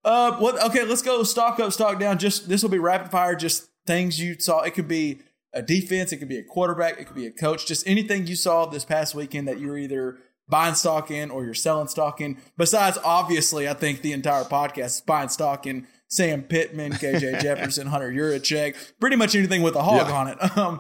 [0.03, 0.61] Uh, what?
[0.63, 2.19] Okay, let's go stock up, stock down.
[2.19, 3.35] Just this will be rapid fire.
[3.35, 4.61] Just things you saw.
[4.61, 5.19] It could be
[5.53, 6.11] a defense.
[6.11, 6.99] It could be a quarterback.
[6.99, 7.65] It could be a coach.
[7.65, 10.17] Just anything you saw this past weekend that you're either
[10.47, 12.37] buying stock in or you're selling stock in.
[12.57, 17.87] Besides, obviously, I think the entire podcast is buying stock in Sam Pittman, KJ Jefferson,
[17.87, 20.13] Hunter Yurachek, pretty much anything with a hog Yeah.
[20.15, 20.37] on it.
[20.57, 20.79] Um,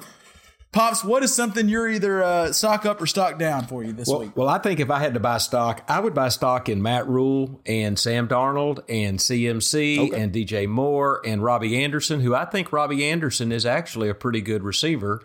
[0.71, 4.09] Pops, what is something you're either uh, stock up or stock down for you this
[4.09, 4.31] Well, week?
[4.35, 7.07] well, I think if I had to buy stock, I would buy stock in Matt
[7.07, 12.73] Rhule and Sam Darnold and CMC and DJ Moore and Robbie Anderson, who I think
[12.73, 15.21] Robbie Anderson is actually a pretty good receiver.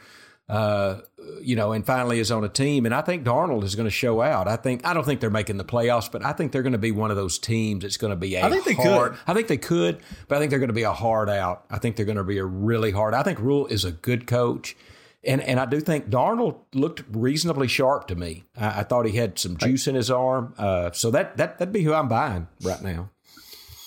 [0.50, 1.00] Uh,
[1.42, 3.90] you know, and finally is on a team, and I think Darnold is going to
[3.90, 4.48] show out.
[4.48, 6.78] I think I don't think they're making the playoffs, but I think they're going to
[6.78, 9.12] be one of those teams that's going to be a I think they hard.
[9.12, 9.20] could.
[9.26, 11.64] I think they could, but I think they're going to be a hard out.
[11.70, 13.14] I think they're going to be a really hard.
[13.14, 14.76] I think Rhule is a good coach.
[15.22, 18.44] And and I do think Darnold looked reasonably sharp to me.
[18.58, 20.54] I, I thought he had some juice in his arm.
[20.56, 23.10] Uh, so that that that'd be who I'm buying right now.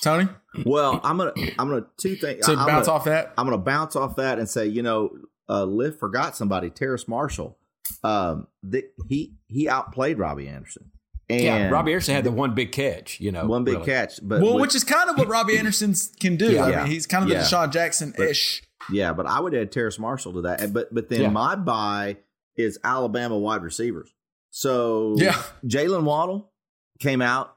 [0.04, 0.28] Tony,
[0.66, 2.46] Well, I'm gonna I'm gonna two things.
[2.46, 3.34] to I'm bounce gonna, off that.
[3.38, 5.10] I'm gonna bounce off that and say, you know,
[5.50, 7.58] uh, Liv forgot somebody, Terrace Marshall.
[8.04, 10.92] Um, the, he he outplayed Robbie Anderson.
[11.30, 13.20] And yeah, Robbie Anderson had the one big catch.
[13.20, 13.86] You know, one big really.
[13.86, 16.52] catch, but Well, with- which is kind of what Robbie Anderson can do.
[16.52, 16.66] Yeah.
[16.66, 16.84] I Yeah.
[16.84, 17.42] mean, he's kind of the Yeah.
[17.42, 18.62] DeSean Jackson ish.
[18.92, 20.74] Yeah, but I would add Terrace Marshall to that.
[20.74, 21.30] But but then Yeah.
[21.30, 22.18] my buy
[22.58, 24.14] is Alabama wide receivers.
[24.52, 25.42] So Yeah.
[25.66, 26.52] Jaylen Waddle
[27.00, 27.56] came out,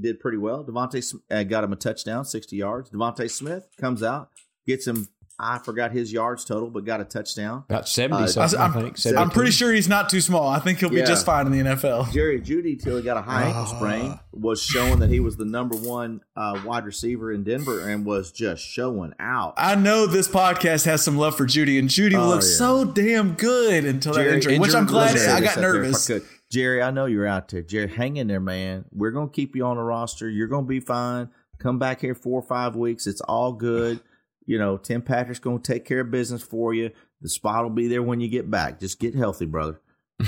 [0.00, 0.64] did pretty well.
[0.64, 2.90] DeVonta uh, got him a touchdown, sixty yards.
[2.90, 4.30] DeVonta Smith comes out,
[4.66, 5.08] gets him.
[5.42, 7.64] I forgot his yards total, but got a touchdown.
[7.68, 9.16] About seventy Uh, something, I, I'm, think.
[9.18, 10.48] I'm pretty sure he's not too small.
[10.48, 11.04] I think he'll be Yeah.
[11.04, 12.12] just fine in the NFL.
[12.12, 15.44] Jerry Jeudy, till he got a high ankle sprain, was showing that he was the
[15.44, 19.54] number one uh, wide receiver in Denver and was just showing out.
[19.56, 22.50] I know this podcast has some love for Jeudy, and Jeudy Oh, looked yeah.
[22.56, 25.06] so damn good until that Jerry, injury, which I'm glad.
[25.06, 26.10] Let me say I got out there if nervous.
[26.10, 26.20] I.
[26.50, 27.62] Jerry, I know you're out there.
[27.62, 28.84] Jerry, hang in there, man.
[28.92, 30.28] We're gonna keep you on the roster.
[30.28, 31.30] You're gonna be fine.
[31.58, 33.06] Come back here four or five weeks.
[33.06, 34.00] It's all good.
[34.46, 36.90] You know, Tim Patrick's gonna take care of business for you.
[37.20, 38.80] The spot will be there when you get back.
[38.80, 39.80] Just get healthy, brother.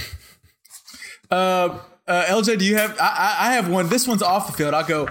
[1.31, 2.97] Uh, uh, LJ, do you have?
[3.01, 3.05] I,
[3.39, 3.89] I I have one.
[3.89, 4.75] This one's off the field.
[4.75, 5.09] I'll go.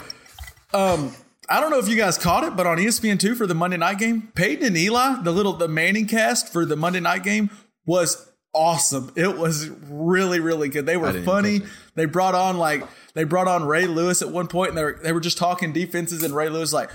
[0.73, 1.11] Um,
[1.49, 3.77] I don't know if you guys caught it, but on ESPN two for the Monday
[3.77, 7.49] night game, Peyton and Eli, the little the Manning cast for the Monday night game
[7.85, 9.11] was awesome.
[9.15, 10.85] It was really really good.
[10.85, 11.61] They were funny.
[11.95, 12.83] They brought on like
[13.15, 15.73] they brought on Ray Lewis at one point, and they were they were just talking
[15.73, 16.91] defenses, and Ray Lewis like.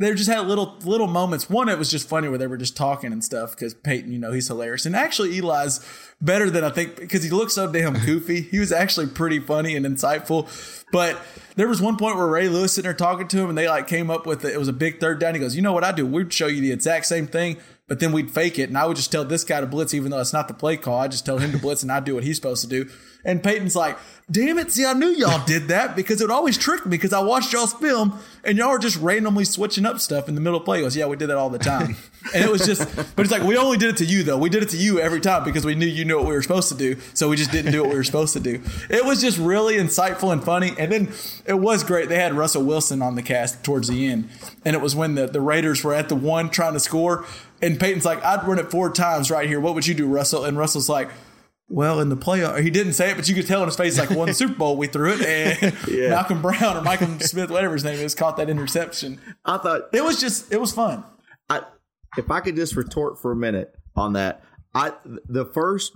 [0.00, 1.50] They just had little little moments.
[1.50, 4.18] One, it was just funny where they were just talking and stuff because Peyton, you
[4.18, 4.86] know, he's hilarious.
[4.86, 5.86] And actually, Eli's
[6.22, 8.40] better than I think because he looks so damn goofy.
[8.40, 10.48] he was actually pretty funny and insightful.
[10.92, 11.20] But
[11.56, 13.86] there was one point where Ray Lewis sitting there talking to him, and they like
[13.86, 14.54] came up with it.
[14.54, 15.34] It was a big third down.
[15.34, 16.06] He goes, "You know what I do?
[16.06, 18.96] We'd show you the exact same thing, but then we'd fake it, and I would
[18.96, 20.98] just tell this guy to blitz, even though it's not the play call.
[20.98, 22.88] I just tell him to blitz, and I do what he's supposed to do."
[23.24, 23.98] And Peyton's like,
[24.30, 24.72] "Damn it!
[24.72, 27.52] See, I knew y'all did that because it would always trick me because I watched
[27.52, 30.78] y'all's film, and y'all were just randomly switching up stuff in the middle of play."
[30.78, 31.96] He goes, "Yeah, we did that all the time."
[32.34, 32.84] and it was just,
[33.16, 34.38] but it's like we only did it to you though.
[34.38, 36.42] We did it to you every time because we knew you knew what we were
[36.42, 38.62] supposed to do, so we just didn't do what we were supposed to do.
[38.88, 41.12] It was just really insightful and funny, and then
[41.46, 42.08] it was great.
[42.08, 44.28] They had Russell Wilson on the cast towards the end,
[44.64, 47.24] and it was when the the Raiders were at the one trying to score,
[47.62, 49.60] and Peyton's like, "I'd run it four times right here.
[49.60, 51.10] What would you do, Russell?" And Russell's like.
[51.72, 53.96] Well, in the playoff, he didn't say it, but you could tell in his face,
[53.96, 57.84] like, one Super Bowl, we threw it, and Malcolm Brown or Michael Smith, whatever his
[57.84, 59.20] name is, caught that interception.
[59.44, 61.04] I thought It was just, it was fun.
[61.48, 61.62] I,
[62.18, 64.42] if I could just retort for a minute on that,
[64.74, 64.94] I
[65.28, 65.92] the first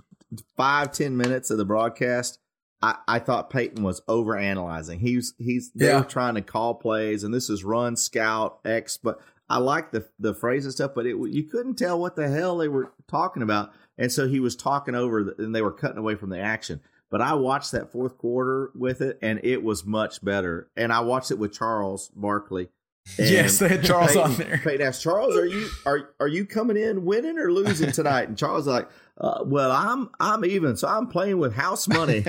[0.55, 2.39] five ten minutes of the broadcast,
[2.81, 4.99] I, I thought Peyton was over analyzing.
[4.99, 5.99] He's he's they Yeah.
[5.99, 9.19] were trying to call plays, and this is run scout X, but
[9.49, 12.57] I like the the phrase and stuff, but it you couldn't tell what the hell
[12.57, 15.97] they were talking about, and so he was talking over, the, and they were cutting
[15.97, 16.81] away from the action.
[17.11, 20.69] But I watched that fourth quarter with it, and it was much better.
[20.75, 22.69] And I watched it with Charles Barkley.
[23.19, 24.59] Yes, they had Charles Peyton, on there.
[24.63, 28.35] Peyton asked Charles, "Are you are are you coming in winning or losing tonight?" And
[28.35, 32.21] Charles was like, uh, "Well, I'm I'm even, so I'm playing with house money."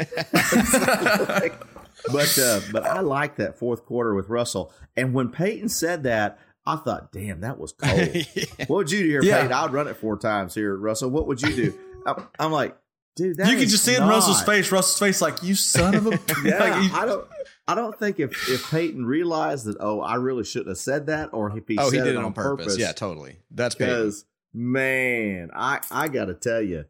[2.12, 4.72] but uh, but I like that fourth quarter with Russell.
[4.97, 8.09] And when Peyton said that, I thought, "Damn, that was cold."
[8.68, 9.37] What would you do here, Yeah.
[9.43, 9.53] Peyton?
[9.53, 11.11] I'd run it four times here, Russell.
[11.11, 11.78] What would you do?
[12.07, 12.76] I'm, I'm like,
[13.16, 14.70] dude, that you could is just see it in Russell's face.
[14.72, 16.11] Russell's face, like, you son of a.
[16.45, 17.26] Yeah, like, he- I don't.
[17.68, 21.30] I don't think if, if Peyton realized that, oh, I really shouldn't have said that,
[21.32, 22.78] or if he Oh, he said did it on purpose.
[22.78, 23.39] Yeah, totally.
[23.51, 24.24] That's because
[24.57, 26.86] man, I I got to tell you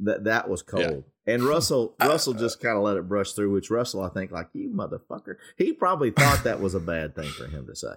[0.00, 1.04] that that was cold.
[1.26, 3.50] And Russell uh, Russell just kind of let it brush through.
[3.52, 7.28] Which Russell, I think, like you motherfucker, he probably thought that was a bad thing
[7.30, 7.94] for him to say.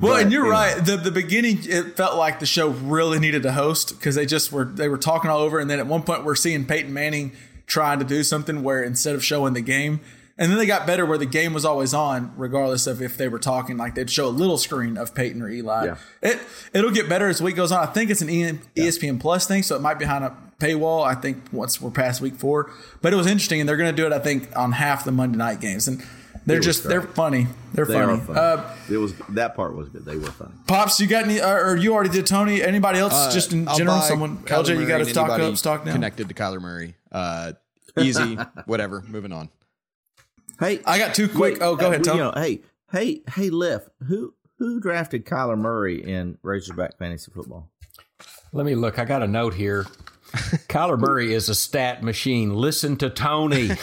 [0.00, 0.84] Well, But, and you're you know, right.
[0.84, 4.50] The the beginning, it felt like the show really needed a host because they just
[4.50, 7.32] were they were talking all over, and then at one point we're seeing Peyton Manning
[7.66, 10.00] trying to do something where instead of showing the game,
[10.38, 13.28] and then they got better where the game was always on, regardless of if they
[13.28, 13.76] were talking.
[13.76, 15.86] Like they'd show a little screen of Peyton or Eli.
[15.86, 15.96] Yeah.
[16.22, 16.38] It
[16.72, 17.82] it'll get better as the week goes on.
[17.82, 21.04] I think it's an ESPN Plus thing, so it might be behind a paywall.
[21.04, 22.70] I think once we're past week four,
[23.02, 24.12] but it was interesting, and they're going to do it.
[24.12, 26.02] I think on half the Monday night games and.
[26.46, 27.46] They're It was just they're funny.
[27.74, 28.20] They're They funny.
[28.20, 28.38] funny.
[28.38, 30.06] Uh, it was that part was good.
[30.06, 30.52] They were funny.
[30.66, 31.42] Pops, you got any?
[31.42, 32.62] Or, or you already did Tony?
[32.62, 33.12] Anybody else?
[33.12, 34.38] Uh, just in I'll general, someone.
[34.38, 35.92] Kyler LJ, you got Murray to stock up, stock down.
[35.92, 36.94] Connected to Kyler Murray.
[37.12, 37.52] Uh,
[38.00, 39.04] easy, whatever.
[39.06, 39.50] Moving on.
[40.58, 41.54] Hey, I got two quick.
[41.54, 45.56] wait, oh, go uh, ahead, you know, hey, hey, hey, Liff, who who drafted Kyler
[45.56, 47.70] Murray in Razorback fantasy football?
[48.52, 48.98] Let me look.
[48.98, 49.86] I got a note here.
[50.68, 52.54] Kyler Murray is a stat machine.
[52.54, 53.70] Listen to Tony.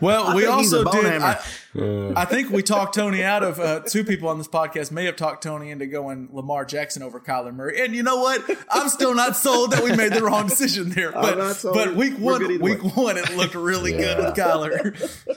[0.00, 1.04] Well, we also did.
[1.04, 1.38] I,
[1.74, 2.12] hammer.
[2.16, 4.90] I think we talked Tony out of uh, two people on this podcast.
[4.90, 7.82] May have talked Tony into going Lamar Jackson over Kyler Murray.
[7.84, 8.42] And you know what?
[8.70, 11.12] I'm still not sold that we made the wrong decision there.
[11.12, 12.90] But but week one, week way.
[12.90, 15.36] one, it looked really good with Kyler.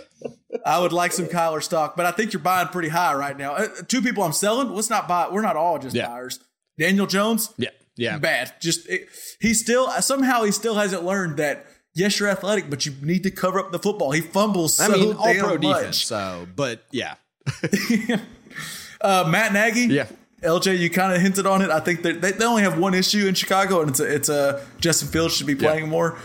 [0.65, 3.53] I would like some Kyler stock, but I think you're buying pretty high right now.
[3.53, 4.69] Uh, two people I'm selling.
[4.69, 5.27] Let's not buy.
[5.31, 6.07] We're not all just Yeah.
[6.07, 6.39] buyers.
[6.79, 8.17] Daniel Jones, Yeah, yeah.
[8.17, 8.53] bad.
[8.59, 9.07] Just it,
[9.39, 11.65] he still somehow he still hasn't learned that.
[11.95, 14.11] Yes, you're athletic, but you need to cover up the football.
[14.11, 15.61] He fumbles so I mean, all pro much.
[15.61, 16.01] defense.
[16.01, 17.15] So, but yeah,
[19.01, 20.07] Uh, Matt Nagy, Yeah.
[20.41, 21.69] LJ, you kind of hinted on it.
[21.69, 24.29] I think that they, they only have one issue in Chicago, and it's a, it's
[24.29, 26.17] a Justin Fields should be playing more.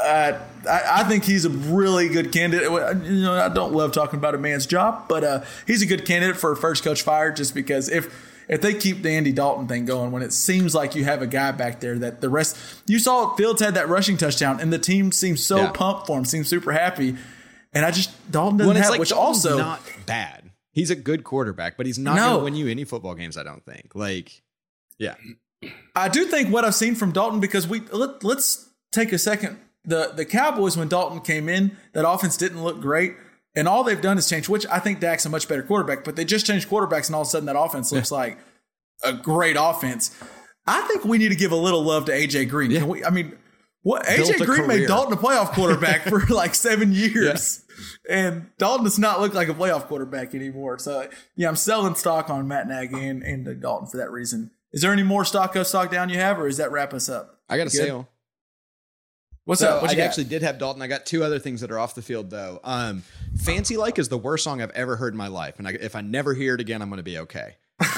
[0.00, 2.68] Uh, I, I think he's a really good candidate.
[3.04, 6.04] You know, I don't love talking about a man's job, but uh, he's a good
[6.04, 8.12] candidate for a first coach fire Just because if
[8.50, 11.26] if they keep the Andy Dalton thing going, when it seems like you have a
[11.26, 14.78] guy back there that the rest you saw Fields had that rushing touchdown, and the
[14.78, 15.70] team seems so Yeah.
[15.70, 17.16] pumped for him, seems super happy,
[17.72, 20.50] and I just Dalton doesn't have, like which Dalton's also not bad.
[20.72, 22.26] He's a good quarterback, but he's not No.
[22.26, 23.36] going to win you any football games.
[23.38, 23.92] I don't think.
[23.94, 24.42] Like,
[24.98, 25.14] yeah,
[25.96, 29.58] I do think what I've seen from Dalton because we let, let's take a second.
[29.84, 33.14] The the Cowboys when Dalton came in, that offense didn't look great,
[33.54, 34.48] and all they've done is change.
[34.48, 37.22] Which I think Dak's a much better quarterback, but they just changed quarterbacks, and all
[37.22, 38.38] of a sudden that offense looks like
[39.02, 40.16] a great offense.
[40.66, 42.70] I think we need to give a little love to AJ Green.
[42.70, 43.04] Can we?
[43.04, 43.36] I mean,
[43.82, 44.86] what Built AJ Green made.
[44.86, 47.64] Dalton a playoff quarterback for like seven years,
[48.08, 50.78] and Dalton does not look like a playoff quarterback anymore.
[50.78, 54.50] So yeah, I'm selling stock on Matt Nagy and, and Dalton for that reason.
[54.72, 57.08] Is there any more stock up, stock down you have, or is that wrap us
[57.08, 57.40] up?
[57.48, 57.72] I got a Good?
[57.72, 58.08] sale.
[59.50, 59.82] What's So up?
[59.82, 60.04] What I you got?
[60.04, 60.80] actually did have Dalton.
[60.80, 62.60] I got two other things that are off the field though.
[62.62, 63.02] Um,
[63.36, 65.96] Fancy Like is the worst song I've ever heard in my life, and I, if
[65.96, 67.56] I never hear it again, I'm going to be okay.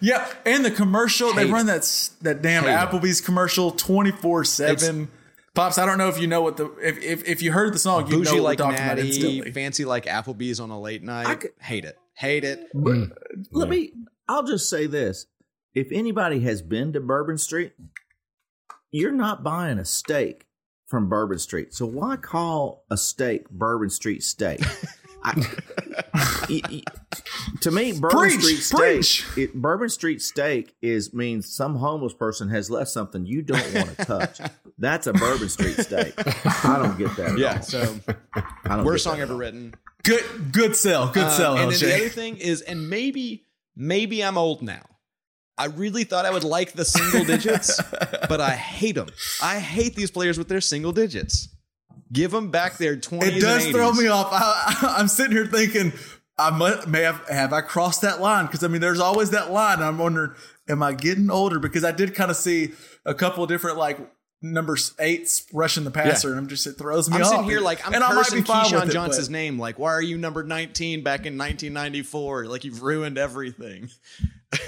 [0.00, 1.82] yeah, and the commercial they run that
[2.22, 2.74] that damn Hate it.
[2.76, 5.06] Applebee's commercial twenty four seven.
[5.54, 7.78] Pops, I don't know if you know what the if if, if you heard the
[7.78, 9.52] song, you know Bougie what like talking about Natty, instantly.
[9.52, 11.38] fancy like Applebee's on a late night.
[11.38, 11.96] could- Hate it.
[12.14, 12.66] Hate it.
[13.52, 13.92] Let me.
[14.26, 15.26] I'll just say this:
[15.72, 17.74] if anybody has been to Bourbon Street,
[18.90, 20.46] you're not buying a steak
[20.86, 21.74] from Bourbon Street.
[21.74, 24.60] So why call a steak Bourbon Street steak?
[25.22, 25.32] I,
[26.48, 26.82] y- y-
[27.62, 29.38] to me, Bourbon Preach, Street steak.
[29.38, 33.96] It, Bourbon Street steak is means some homeless person has left something you don't want
[33.96, 34.40] to touch.
[34.78, 36.12] That's a Bourbon Street steak.
[36.64, 37.32] I don't get that.
[37.32, 37.56] At Yeah.
[37.56, 37.62] all.
[37.62, 37.98] So
[38.64, 39.38] I don't worst get song ever all.
[39.38, 39.74] written.
[40.02, 44.22] Good good sell, good Um, sell, and then the other thing is, and maybe, maybe
[44.22, 44.82] I'm old now.
[45.56, 47.80] I really thought I would like the single digits,
[48.28, 49.08] but I hate them.
[49.42, 51.48] I hate these players with their single digits.
[52.12, 53.76] Give them back their 20s It does and 80s.
[53.76, 54.28] throw me off.
[54.32, 55.92] I, I'm sitting here thinking,
[56.36, 56.50] I
[56.86, 59.80] may have have I crossed that line because I mean, there's always that line.
[59.80, 60.32] I'm wondering,
[60.68, 61.58] am I getting older?
[61.60, 62.72] Because I did kind of see
[63.04, 63.98] a couple of different like
[64.42, 67.28] number eights rushing the passer, and I'm just it throws me I'm off.
[67.28, 69.58] sitting here like I'm and I might cursing be Keyshawn Johnson's name.
[69.58, 72.46] Like, why are you number 19 back in 1994?
[72.46, 73.88] Like, you've ruined everything.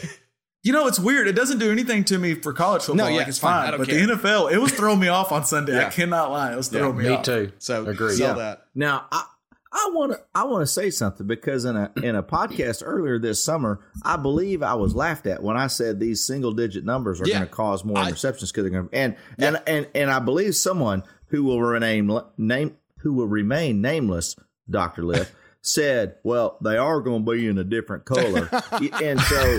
[0.66, 1.28] You know, it's weird.
[1.28, 3.06] It doesn't do anything to me for college football.
[3.06, 3.70] No, yeah, like, it's it's fine.
[3.70, 3.78] fine.
[3.78, 4.04] But care.
[4.06, 5.78] the NFL, it was throwing me off on Sunday.
[5.84, 6.52] I cannot lie.
[6.52, 7.08] It was throwing me, off.
[7.10, 7.24] Me off.
[7.24, 7.52] too.
[7.58, 8.14] So, I Agree.
[8.14, 8.42] sell Yeah.
[8.42, 8.66] that.
[8.74, 9.24] Now, I
[9.72, 13.18] I want to I want to say something because in a in a podcast earlier
[13.18, 17.20] this summer, I believe I was laughed at when I said these single digit numbers
[17.20, 17.34] are Yeah.
[17.38, 20.18] going to cause more I- interceptions because they're going to and and and and I
[20.18, 24.34] believe someone who will remain name who will remain nameless,
[24.68, 25.32] Doctor Liff.
[25.60, 28.48] Said, "Well, they are going to be in a different color,"
[29.02, 29.58] and so,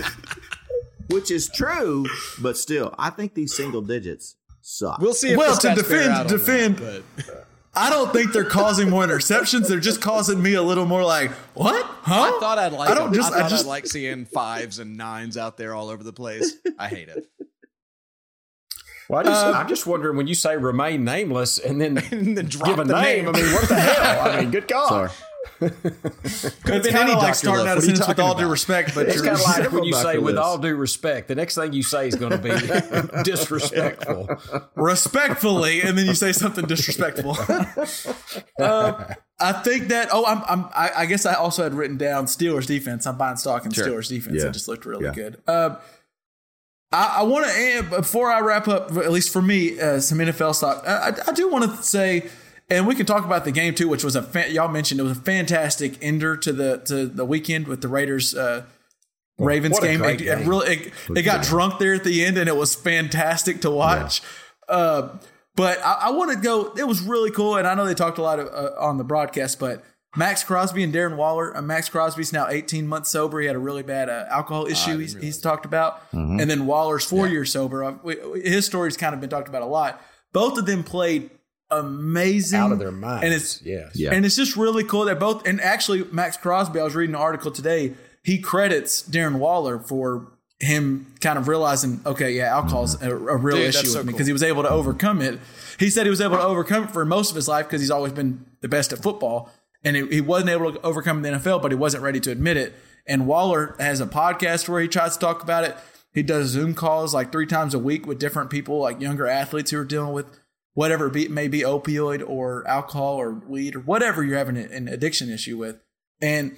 [1.10, 2.06] which is true,
[2.42, 5.00] but still, I think these single digits suck.
[5.00, 7.44] We'll see if Well, to stats bear defend- on defend- that, but-
[7.80, 9.68] I don't think they're causing more interceptions.
[9.68, 11.86] They're just causing me a little more like, what?
[12.02, 12.32] Huh?
[12.36, 12.90] I thought I'd like.
[12.90, 13.14] I don't them.
[13.22, 16.04] just- I I thought just- would like seeing fives and nines out there all over
[16.04, 16.54] the place.
[16.80, 17.28] I hate it.
[19.10, 22.36] Well, I just, Uh, I'm just wondering when you say remain nameless and then And
[22.38, 23.26] then drop give a the name.
[23.26, 23.36] name.
[23.36, 24.22] I mean, what the hell?
[24.32, 24.88] I mean, good God.
[24.90, 25.10] Sorry.
[25.60, 27.68] It's been any like starting Love.
[27.68, 29.84] out a What sentence with talking all due respect, but It's kind of like when
[29.84, 30.22] you say Dr.
[30.22, 31.28] with all due respect.
[31.28, 32.50] The next thing you say is going to be
[33.24, 34.30] disrespectful.
[34.76, 37.38] respectfully, and then you say something disrespectful.
[38.60, 40.10] Uh, I think that.
[40.12, 40.42] Oh, I'm.
[40.48, 43.06] I'm I, I guess I also had written down Steelers defense.
[43.06, 44.42] I'm buying stock in Steelers defense.
[44.42, 44.50] Yeah.
[44.50, 45.14] It just looked really Yeah.
[45.14, 45.42] good.
[45.48, 45.78] Um,
[46.92, 48.92] I, I want to before I wrap up.
[48.98, 50.84] At least for me, uh, some NFL stock.
[50.88, 52.28] I, I, I do want to say
[52.70, 55.04] and we can talk about the game too, which was a fa- y'all mentioned it
[55.04, 58.64] was a fantastic ender to the to the weekend with the Raiders uh,
[59.38, 60.04] Ravens game.
[60.04, 60.48] It, it game.
[60.50, 64.22] really it, it got drunk there at the end, and it was fantastic to watch.
[64.68, 65.10] Uh,
[65.56, 66.74] but I, I want to go.
[66.78, 69.04] It was really cool, and I know they talked a lot of, uh, on the
[69.04, 69.84] broadcast, but.
[70.16, 71.56] Maxx Crosby and Darren Waller.
[71.56, 73.40] Uh, Maxx Crosby's now 18 months sober.
[73.40, 76.02] He had a really bad uh, alcohol issue he's, he's talked about.
[76.12, 77.84] And then Waller's four years sober.
[77.84, 80.02] Uh, we- his story's kind of been talked about a lot.
[80.34, 81.30] Both of them played
[81.70, 82.60] amazing.
[82.60, 83.24] Out of their minds.
[83.24, 83.92] And it's, yes.
[83.96, 84.14] Yeah.
[84.14, 85.06] and it's just really cool.
[85.06, 87.94] They're both, and actually, Maxx Crosby, I was reading an article today.
[88.24, 90.28] He credits Darren Waller for
[90.60, 93.08] him kind of realizing, okay, yeah, alcohol's mm-hmm.
[93.08, 94.12] a, a real Dude, issue with so me cool.
[94.14, 95.40] because he was able to overcome it.
[95.80, 97.92] He said he was able to overcome it for most of his life because he's
[97.92, 99.52] always been the best at football.
[99.84, 102.58] And he, he wasn't able to overcome the NFL, but he wasn't ready to admit
[102.58, 102.74] it.
[103.06, 105.78] And Waller has a podcast where he tries to talk about it.
[106.14, 109.72] He does Zoom calls like three times a week with different people, like younger athletes
[109.72, 110.26] who are dealing with
[110.78, 114.88] whatever it be, may be opioid or alcohol or weed or whatever you're having an
[114.88, 115.80] addiction issue with.
[116.22, 116.56] And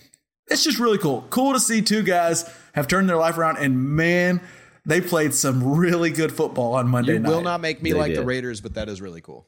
[0.47, 1.25] it's just really cool.
[1.29, 2.43] Cool to see two guys
[2.73, 3.59] have turned their life around.
[3.59, 4.41] And man,
[4.85, 7.29] they played some really good football on Monday You night.
[7.29, 8.25] will not make me They like the.
[8.25, 9.47] Raiders, but that is really cool.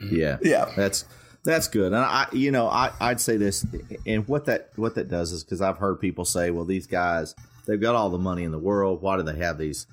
[0.00, 0.72] Yeah, Yeah.
[0.74, 1.04] that's
[1.44, 1.88] that's good.
[1.92, 3.66] And I, you know, I I'd say this,
[4.06, 7.34] and what that what that does is because I've heard people say, well, these guys
[7.66, 9.02] they've got all the money in the world.
[9.02, 9.86] Why do they have these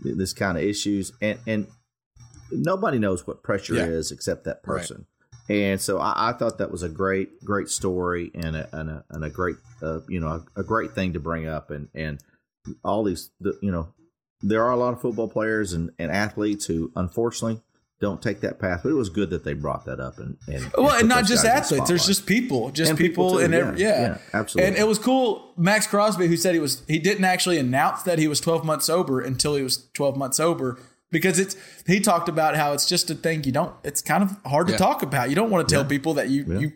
[0.00, 1.12] this kind of issues?
[1.22, 1.66] And and
[2.50, 3.86] nobody knows what pressure Yeah.
[3.86, 5.06] is except that person.
[5.50, 9.04] And so I, I thought that was a great, great story and a and a,
[9.10, 11.70] and a great, uh, you know, a, a great thing to bring up.
[11.70, 12.20] And and
[12.84, 13.88] all these, the, you know,
[14.42, 17.62] there are a lot of football players and, and athletes who unfortunately
[17.98, 18.80] don't take that path.
[18.82, 21.24] But it was good that they brought that up and and Well, put and not
[21.24, 21.88] just in the athletes.
[21.88, 24.68] There's just people, just And people, people and every, yeah, yeah, yeah, absolutely.
[24.68, 25.54] And it was cool.
[25.56, 28.84] Maxx Crosby, who said he was, he didn't actually announce that he was 12 months
[28.84, 30.78] sober until he was 12 months sober
[31.10, 31.56] because it's.
[31.86, 33.74] He talked about how it's just a thing you don't.
[33.84, 35.30] It's kind of hard to talk about.
[35.30, 36.72] You don't want to tell people that you you.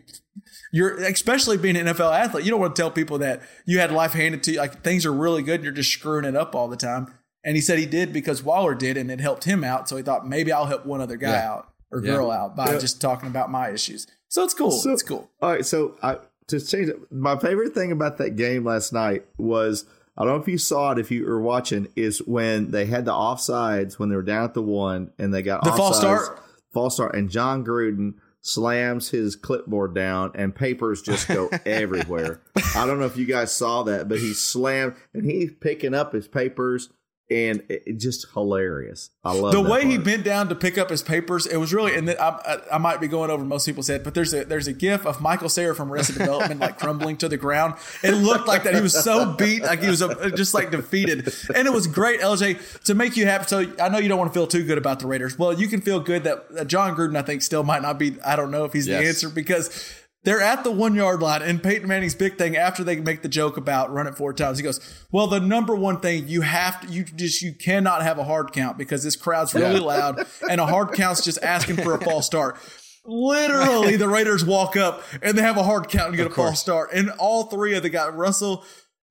[0.71, 2.43] You're especially being an NFL athlete.
[2.45, 4.57] You don't want to tell people that you had life handed to you.
[4.57, 7.13] Like things are really good and you're just screwing it up all the time.
[7.43, 9.89] And he said he did because Waller did, and it helped him out.
[9.89, 11.51] So he thought maybe I'll help one other guy Yeah.
[11.51, 12.13] out or Yeah.
[12.15, 14.07] girl out by just talking about my issues.
[14.29, 14.71] So it's cool.
[14.71, 15.29] So- it's cool.
[15.41, 16.17] All right, so I
[16.47, 16.97] to change it.
[17.11, 19.85] My favorite thing about that game last night was
[20.17, 23.05] I don't know if you saw it if you were watching is when they had
[23.05, 26.23] the offsides when they were down at the one and they got The false offsides,
[26.25, 26.39] start?
[26.71, 32.41] false start, and Jon Gruden slams his clipboard down and papers just go everywhere.
[32.75, 36.13] I don't know if you guys saw that, but he slammed and he's picking up
[36.13, 36.89] his papers
[37.33, 39.09] and it, just hilarious.
[39.23, 41.95] I love the way he bent down to pick up his papers, it was really,
[41.95, 44.45] and then I, I, I might be going over most people's head, but there's a
[44.45, 47.75] there's a gif of Michael Cera from Arrested Development like crumbling to the ground.
[48.03, 51.33] It looked like that he was so beat, like he was uh just like defeated,
[51.55, 53.45] and it was great, LJ, to make you happy.
[53.45, 55.37] So I know you don't want to feel too good about the Raiders.
[55.37, 58.17] Well, you can feel good that, that Jon Gruden, I think, still might not be.
[58.21, 59.99] I don't know if he's the answer because.
[60.23, 63.27] They're at the one yard line, and Peyton Manning's big thing after they make the
[63.27, 64.79] joke about run it four times, he goes,
[65.11, 68.53] "Well, the number one thing you have to, you just you cannot have a hard
[68.53, 72.25] count because this crowd's really loud, and a hard count's just asking for a false
[72.25, 72.57] start."
[73.05, 76.61] Literally, the Raiders walk up and they have a hard count and get a false
[76.61, 78.63] start, and all three of the guys, Russell,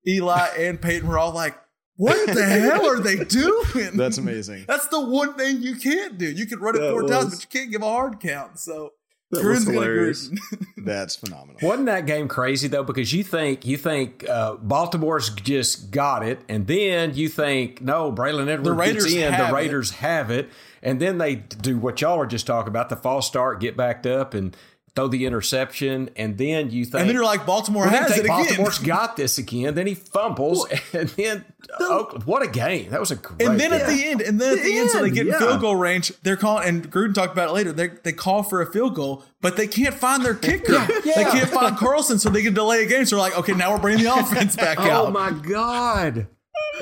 [0.09, 1.59] Eli, and Peyton, were all like,
[1.97, 4.65] "What the hell are they doing?" That's amazing.
[4.67, 6.31] That's the one thing you can't do.
[6.31, 8.59] You can run it That four times, but you can't give a hard count.
[8.59, 8.93] So
[9.33, 10.29] That Gruden's gonna hilarious.
[10.29, 10.67] Gruden.
[10.85, 11.57] That's phenomenal.
[11.63, 12.85] Wasn't that game crazy though?
[12.85, 18.13] Because you think you think uh, Baltimore's just got it, and then you think no,
[18.13, 19.59] Braylon Edwards The Raiders gets in, have the it.
[19.59, 20.51] Raiders have it,
[20.83, 24.07] and then they do what y'all are just talking about: the false start, get backed
[24.07, 24.55] up, and
[24.95, 28.15] throw the interception, and then you think, And then you're like, Baltimore well, has it
[28.15, 28.37] think again.
[28.47, 29.75] Baltimore's got this again.
[29.75, 31.45] Then he fumbles, and then
[31.81, 32.25] Oakland.
[32.25, 32.91] What a game!
[32.91, 33.47] That was a great.
[33.49, 35.39] And then at the end, and then at the, The end, so they get yeah.
[35.39, 36.13] field goal range.
[36.23, 37.73] They're calling, and Gruden talked about it later.
[37.73, 40.87] They they call for a field goal, but they can't find their kicker.
[41.03, 43.05] They can't find Carlson, so they can delay a game.
[43.05, 45.07] So they're like, okay, now we're bringing the offense back oh out.
[45.07, 46.27] Oh my god,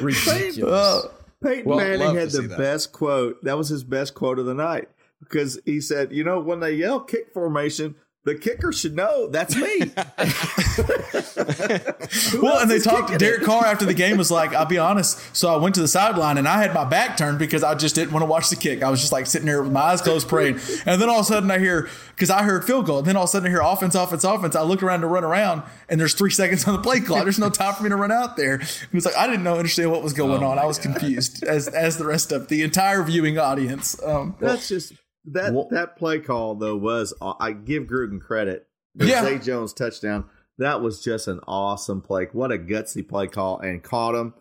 [0.00, 0.62] ridiculous.
[0.62, 1.08] Uh,
[1.42, 3.42] Peyton Well, Manning had the best quote.
[3.44, 4.88] That was his best quote of the night
[5.20, 7.94] because he said, "You know, when they yell kick formation,
[8.24, 9.92] the kicker should know that's me."
[12.42, 13.12] Well, and they talked.
[13.12, 15.80] To Derek Carr after the game was like, "I'll be honest." So I went to
[15.80, 18.50] the sideline and I had my back turned because I just didn't want to watch
[18.50, 18.82] the kick.
[18.82, 20.58] I was just like sitting there with my eyes closed, praying.
[20.86, 22.98] And then all of a sudden I hear because I heard field goal.
[22.98, 24.56] And then all of a sudden I hear offense, offense, offense.
[24.56, 27.24] I look around to run around, and there's three seconds on the play clock.
[27.24, 28.54] There's no time for me to run out there.
[28.54, 30.58] It was like I didn't know understand what was going on.
[30.58, 34.00] I was confused as as the rest of the entire viewing audience.
[34.02, 34.94] Um, That's just
[35.26, 38.66] that that play call though was I give Gruden credit.
[38.94, 39.22] The Yeah.
[39.22, 40.24] Zay Jones touchdown.
[40.58, 42.28] That was just an awesome play.
[42.32, 44.34] What a gutsy play call and caught him.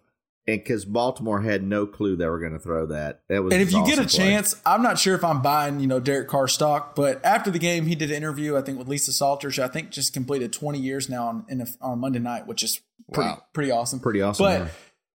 [0.47, 3.21] and because Baltimore had no clue they were going to throw that.
[3.29, 4.07] That was And if you get a play.
[4.07, 7.59] chance, I'm not sure if I'm buying, you know, Derek Carr stock, but after the
[7.59, 10.51] game, he did an interview, I think, with Lisa Salters, who I think just completed
[10.51, 12.81] 20 years now on in a, on Monday night, which is
[13.13, 13.43] pretty Wow.
[13.53, 13.99] pretty awesome.
[13.99, 14.71] Pretty awesome, But.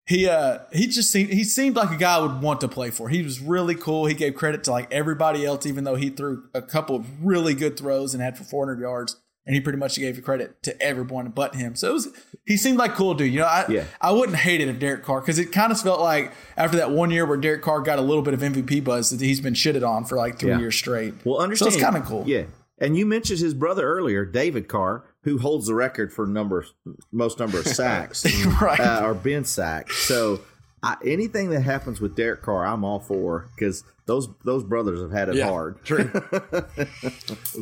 [0.05, 2.89] He uh he just seemed he seemed like a guy I would want to play
[2.89, 3.09] for.
[3.09, 4.05] He was really cool.
[4.07, 7.53] He gave credit to like everybody else, even though he threw a couple of really
[7.53, 9.17] good throws and had for 400 yards.
[9.43, 11.75] And he pretty much gave credit to everyone but him.
[11.75, 12.07] So it was
[12.45, 13.33] he seemed like a cool dude.
[13.33, 13.85] You know, I Yeah.
[13.99, 16.91] I wouldn't hate it if Derek Carr because it kind of felt like after that
[16.91, 19.55] one year where Derek Carr got a little bit of MVP buzz that he's been
[19.55, 20.59] shitted on for like three Yeah.
[20.59, 21.13] years straight.
[21.25, 21.71] Well, understand.
[21.73, 22.23] So it's kind of cool.
[22.27, 22.43] Yeah.
[22.77, 26.65] And you mentioned his brother earlier, David Carr, who holds the record for number
[27.11, 28.25] most number of sacks
[28.61, 28.79] Right.
[28.79, 29.95] uh, or Ben sacks.
[29.97, 30.41] So
[30.83, 35.11] I, anything that happens with Derek Carr, I'm all for because those those brothers have
[35.11, 35.83] had it Yeah, hard.
[35.83, 36.09] True.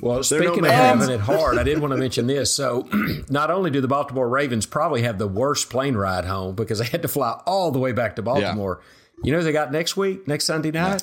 [0.01, 2.53] Well, no speaking of having it hard, I did want to mention this.
[2.53, 2.87] So,
[3.29, 6.85] not only do the Baltimore Ravens probably have the worst plane ride home because they
[6.85, 8.81] had to fly all the way back to Baltimore.
[9.23, 11.01] You know who they got next week, next Sunday night?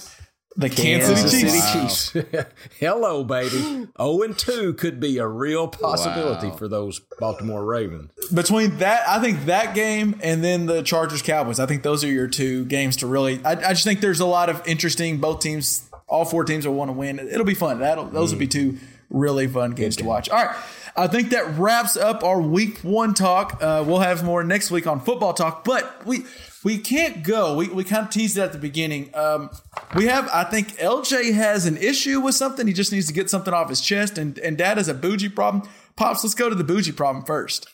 [0.59, 2.13] The Kansas, Kansas City City Chiefs.
[2.13, 2.51] Chiefs.
[2.81, 3.59] Hello, baby.
[3.59, 3.89] 0
[4.23, 8.11] and 2 could be a real possibility for those Baltimore Ravens.
[8.33, 12.11] Between that, I think that game and then the Chargers Cowboys, I think those are
[12.11, 13.41] your two games to really.
[13.45, 15.19] I, I just think there's a lot of interesting.
[15.19, 17.19] Both teams, all four teams will want to win.
[17.19, 17.81] It'll be fun.
[17.81, 18.79] That'll those will be two
[19.11, 20.31] really fun games to watch.
[20.31, 20.57] All right,
[20.97, 23.59] I think that wraps up our week one talk.
[23.61, 26.25] Uh, we'll have more next week on football talk, but we
[26.67, 27.55] we can't go.
[27.55, 29.11] We we kind of teased it at the beginning.
[29.15, 29.51] Um,
[29.95, 32.67] we have, I think, LJ has an issue with something.
[32.67, 35.29] He just needs to get something off his chest, and and Dad has a bougie
[35.29, 35.63] problem.
[35.95, 37.69] Pops, let's go to the bougie problem first.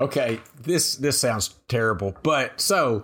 [0.00, 3.02] Okay, this this sounds terrible, but so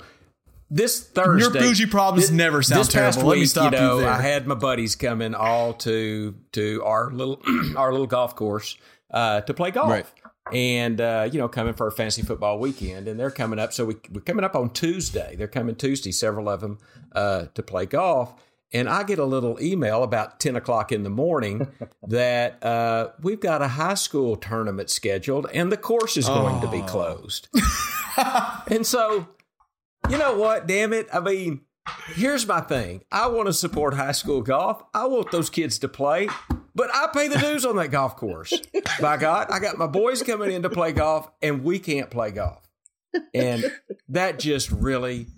[0.70, 3.28] this Thursday, Your bougie problems thi- never sound this past terrible.
[3.28, 4.08] Let me stop you know, there.
[4.08, 7.42] I had my buddies coming all to to our little
[7.76, 8.78] our little golf course
[9.10, 9.90] uh, to play golf.
[9.90, 10.06] Right.
[10.52, 13.72] And uh, you know, coming for a fantasy football weekend, and they're coming up.
[13.72, 15.36] So we, we're coming up on Tuesday.
[15.36, 16.78] They're coming Tuesday, several of them,
[17.12, 18.34] uh, to play golf.
[18.72, 21.68] And I get a little email about ten o'clock in the morning
[22.08, 26.68] that uh, we've got a high school tournament scheduled, and the course is going to
[26.68, 27.48] be closed.
[28.70, 29.28] and so
[30.10, 30.66] you know what?
[30.66, 31.08] Damn it.
[31.12, 31.62] I mean,
[32.08, 33.02] here's my thing.
[33.10, 34.82] I want to support high school golf.
[34.92, 36.28] I want those kids to play,
[36.74, 38.52] but I pay the dues on that golf course.
[39.00, 42.30] By God, I got my boys coming in to play golf, and we can't play
[42.30, 42.60] golf.
[43.32, 43.64] And
[44.08, 45.28] that just really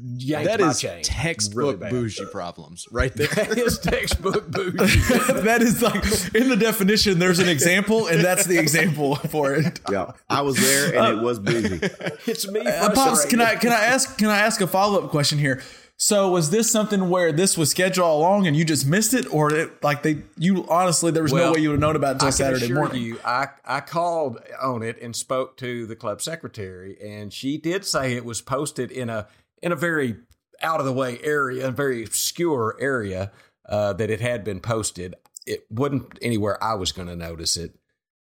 [0.00, 1.02] yanked That my is chain.
[1.02, 3.28] textbook really bougie problems right there.
[3.28, 4.76] That is textbook bougie.
[5.42, 6.04] that is like
[6.34, 7.18] in the definition.
[7.18, 9.80] There's an example, and that's the example for it.
[9.90, 11.80] Yeah, I was there and it was bougie.
[12.26, 12.60] It's me.
[12.60, 15.62] Uh, Pops, can I can I ask can I ask a follow up question here?
[16.00, 19.26] So was this something where this was scheduled all along and you just missed it,
[19.34, 22.10] or it, like they you honestly there was no way you would have known about
[22.10, 23.02] it until I can Saturday assure morning?
[23.02, 27.84] you, I, I called on it and spoke to the club secretary, and she did
[27.84, 29.26] say it was posted in a
[29.60, 30.16] in a very
[30.62, 33.32] out of the way area, a very obscure area
[33.68, 35.16] uh, that it had been posted.
[35.46, 37.74] It wasn't anywhere I was going to notice it.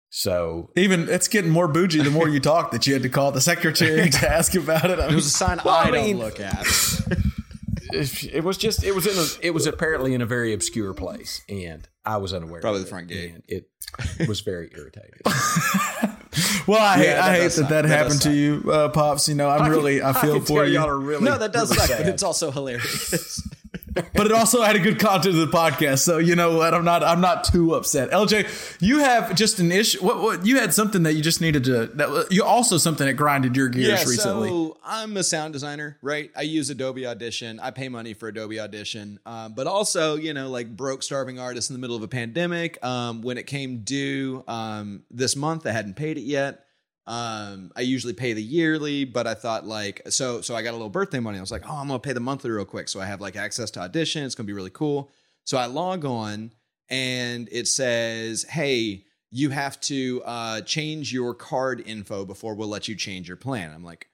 [0.10, 3.32] So Even it's getting more bougie the more you talk that you had to call
[3.32, 5.00] the secretary to ask about it.
[5.00, 6.68] I It was a sign Well, I, I mean- don't look at.
[7.94, 10.94] it, it was just it was in a it was apparently in a very obscure
[10.94, 12.62] place, and I was unaware.
[12.62, 13.34] Probably of the it, front gate.
[13.34, 15.20] and it was very irritating.
[16.68, 17.70] well, I hate, Yeah, I that hate that suck.
[17.70, 19.28] that That happened does to you, uh, pops.
[19.28, 20.74] You know, I'm really I feel can for tell you.
[20.76, 23.42] Y'all are really No, that does really suck, but it's also hilarious.
[23.94, 26.00] but it also had a good content to the podcast.
[26.00, 26.74] So you know what?
[26.74, 27.04] I'm not.
[27.04, 28.12] I'm not too upset.
[28.12, 30.00] LJ, you have just an issue.
[30.00, 30.22] What?
[30.22, 30.46] What?
[30.46, 31.88] You had something that you just needed to.
[31.88, 34.50] That you also something that grinded your gears yeah, recently.
[34.50, 36.32] so I'm a sound designer, right?
[36.36, 37.60] I use Adobe Audition.
[37.60, 41.70] I pay money for Adobe Audition, um, but also, you know, like broke, starving artists
[41.70, 42.84] in the middle of a pandemic.
[42.84, 46.66] Um, when it came due um, this month, I hadn't paid it yet.
[47.12, 50.42] Um, I usually pay the yearly, but I thought like so.
[50.42, 51.38] So I got a little birthday money.
[51.38, 53.36] I was like, oh, I'm gonna pay the monthly real quick, so I have like
[53.36, 54.24] access to Audition.
[54.24, 55.12] It's gonna be really cool.
[55.44, 56.52] So I log on,
[56.90, 59.06] and it says, hey.
[59.34, 63.72] You have to uh, change your card info before we'll let you change your plan.
[63.74, 64.10] I'm like,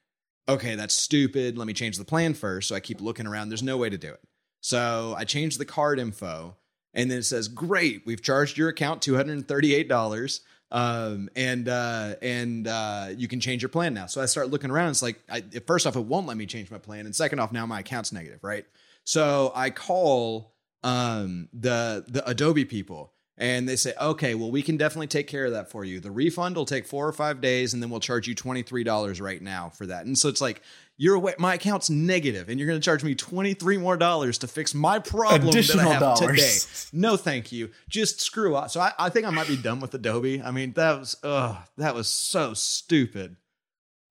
[0.48, 1.58] okay, that's stupid.
[1.58, 2.68] Let me change the plan first.
[2.68, 3.48] So I keep looking around.
[3.48, 4.20] There's no way to do it.
[4.60, 6.56] So I changed the card info,
[6.94, 11.28] and then it says, "Great, we've charged your account two hundred and thirty-eight dollars, um,
[11.36, 14.90] and uh, and uh, you can change your plan now." So I start looking around.
[14.90, 17.52] It's like, I, first off, it won't let me change my plan, and second off,
[17.52, 18.66] now my account's negative, right?
[19.04, 23.12] So I call um, the the Adobe people.
[23.40, 26.00] And they say, okay, well, we can definitely take care of that for you.
[26.00, 29.40] The refund will take four or five days, and then we'll charge you $23 right
[29.40, 30.06] now for that.
[30.06, 30.60] And so it's like,
[30.98, 34.48] you're away, my account's negative, and you're going to charge me 23 more dollars to
[34.48, 36.66] fix my problem Additional that I have dollars.
[36.90, 36.98] today.
[37.00, 37.70] No, thank you.
[37.88, 38.70] Just screw up.
[38.70, 40.42] So I, I think I might be done with Adobe.
[40.42, 43.36] I mean, that was, ugh, that was so stupid.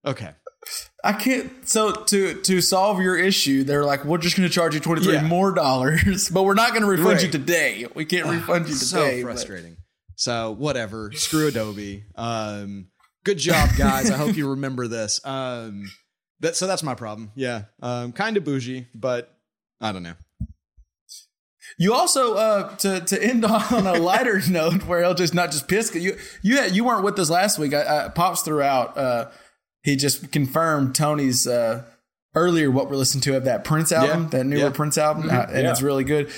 [0.05, 0.31] Okay.
[1.03, 1.67] I can't.
[1.67, 5.01] So to to solve your issue, they're like, we're just going to charge you twenty
[5.01, 5.21] three Yeah.
[5.25, 7.85] more dollars, but we're not going to refund you today.
[7.95, 9.21] We can't refund you so today.
[9.23, 9.77] but- frustrating.
[10.15, 11.11] So whatever.
[11.13, 12.03] Screw Adobe.
[12.15, 12.87] Um,
[13.23, 14.09] good job, guys.
[14.11, 15.21] I hope you remember this.
[15.23, 15.89] Um,
[16.39, 17.31] that so that's my problem.
[17.35, 17.63] Yeah.
[17.81, 19.35] Um, kind of bougie, but
[19.81, 20.15] I don't know.
[21.77, 25.67] You also uh, to to end on a lighter note, where he'll just not just
[25.67, 25.93] piss.
[25.93, 27.73] You you you weren't with us last week.
[27.73, 28.97] I, I, Pops threw out.
[28.97, 29.29] Uh,
[29.83, 31.83] he just confirmed Tony's uh,
[32.37, 34.65] earlier what we're listening to of that Prince album, Yeah, that newer yeah.
[34.67, 34.75] Mm-hmm.
[34.75, 35.71] Prince album, uh, and Yeah.
[35.71, 36.29] it's really good.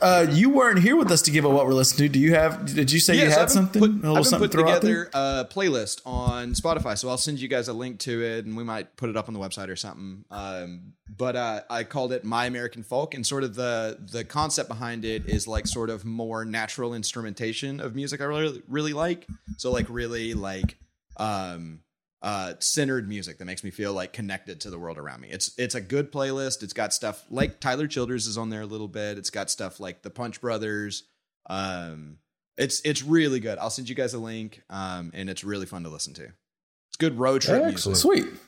[0.00, 2.12] Uh, you weren't here with us to give a what we're listening to.
[2.12, 2.74] Do you have?
[2.74, 3.80] Did you say you had something?
[3.80, 7.38] put- a little I've been something putting together a playlist on Spotify, so I'll send
[7.40, 9.68] you guys a link to it, and we might put it up on the website
[9.68, 10.24] or something.
[10.30, 14.68] Um, but uh, I called it My American Folk, and sort of the the concept
[14.68, 19.26] behind it is like sort of more natural instrumentation of music I really really like.
[19.58, 20.76] So like really like
[21.18, 21.80] um,
[22.22, 25.28] uh, centered music that makes me feel like connected to the world around me.
[25.30, 26.62] It's it's a good playlist.
[26.62, 29.18] It's got stuff like Tyler Childers is on there a little bit.
[29.18, 31.02] It's got stuff like the Punch Brothers.
[31.50, 32.18] Um,
[32.56, 33.58] it's it's really good.
[33.58, 34.62] I'll send you guys a link.
[34.70, 36.24] Um, and it's really fun to listen to.
[36.24, 38.04] It's good road trip Excellent.
[38.04, 38.30] music.
[38.30, 38.40] Sweet.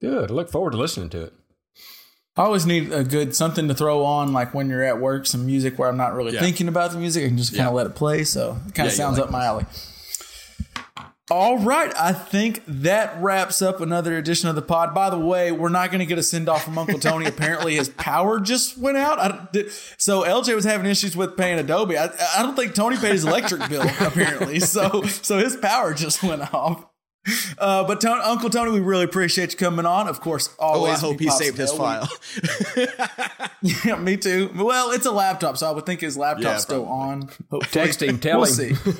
[0.00, 0.30] Good.
[0.30, 1.32] I look forward to listening to it.
[2.34, 5.44] I always need a good something to throw on, like when you're at work, some
[5.44, 6.40] music where I'm not really Yeah.
[6.40, 7.76] thinking about the music and just kind of Yeah.
[7.76, 8.24] let it play.
[8.24, 9.66] So it kind of you sounds like up my alley.
[11.30, 14.92] All right, I think that wraps up another edition of the pod.
[14.92, 17.26] By the way, we're not going to get a send off from Uncle Tony.
[17.26, 19.18] Apparently, his power just went out.
[19.18, 21.96] I, did- so LJ was having issues with paying Adobe.
[21.96, 22.06] I,
[22.36, 23.82] I don't think Tony paid his electric bill.
[24.00, 26.86] Apparently, so so his power just went off.
[27.56, 30.08] Uh, but Tony, Uncle Tony, we really appreciate you coming on.
[30.08, 30.96] Of course, Oh, always.
[30.96, 32.08] I hope he saved his file.
[33.62, 34.50] Yeah, me too.
[34.56, 37.28] Well, it's a laptop, so I would think his laptop's Yeah, still on.
[37.48, 37.60] Hopefully.
[37.70, 38.74] Text him, tell we'll him.
[38.74, 38.92] See.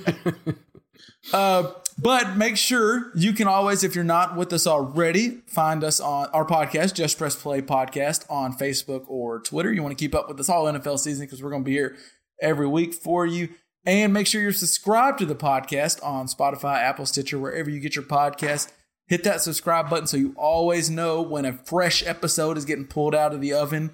[1.33, 6.01] uh, but make sure you can always, if you're not with us already, find us
[6.01, 9.73] on our podcast, Just Press Play Podcast, on Facebook or Twitter.
[9.73, 11.73] You want to keep up with us all NFL season because we're going to be
[11.73, 11.97] here
[12.41, 13.49] every week for you.
[13.85, 17.97] And make sure you're subscribed to the podcast on Spotify, Apple, Stitcher, wherever you get
[17.97, 18.71] your podcast.
[19.09, 23.15] Hit that subscribe button so you always know when a fresh episode is getting pulled
[23.15, 23.91] out of the oven.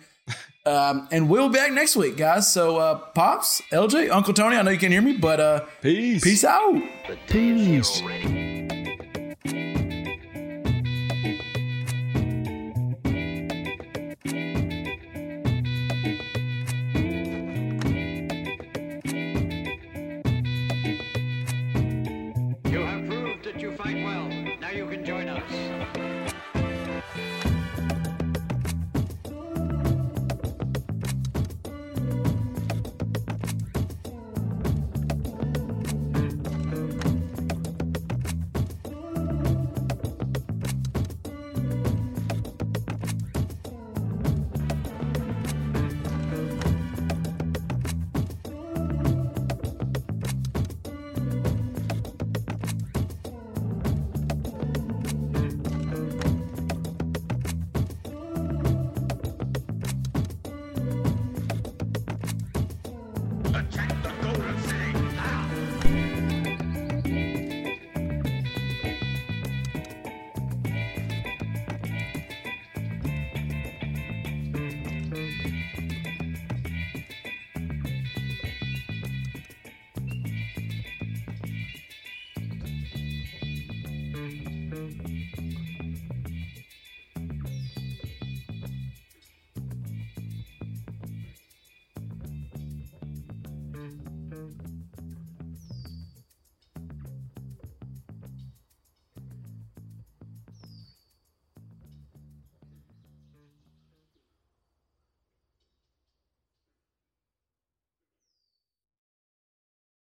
[0.66, 2.52] Um, and we'll be back next week, guys.
[2.52, 6.22] So, uh, Pops, LJ, Uncle Tony, I know you can hear me, but uh, Peace.
[6.22, 6.82] peace out.
[7.28, 8.02] Peace.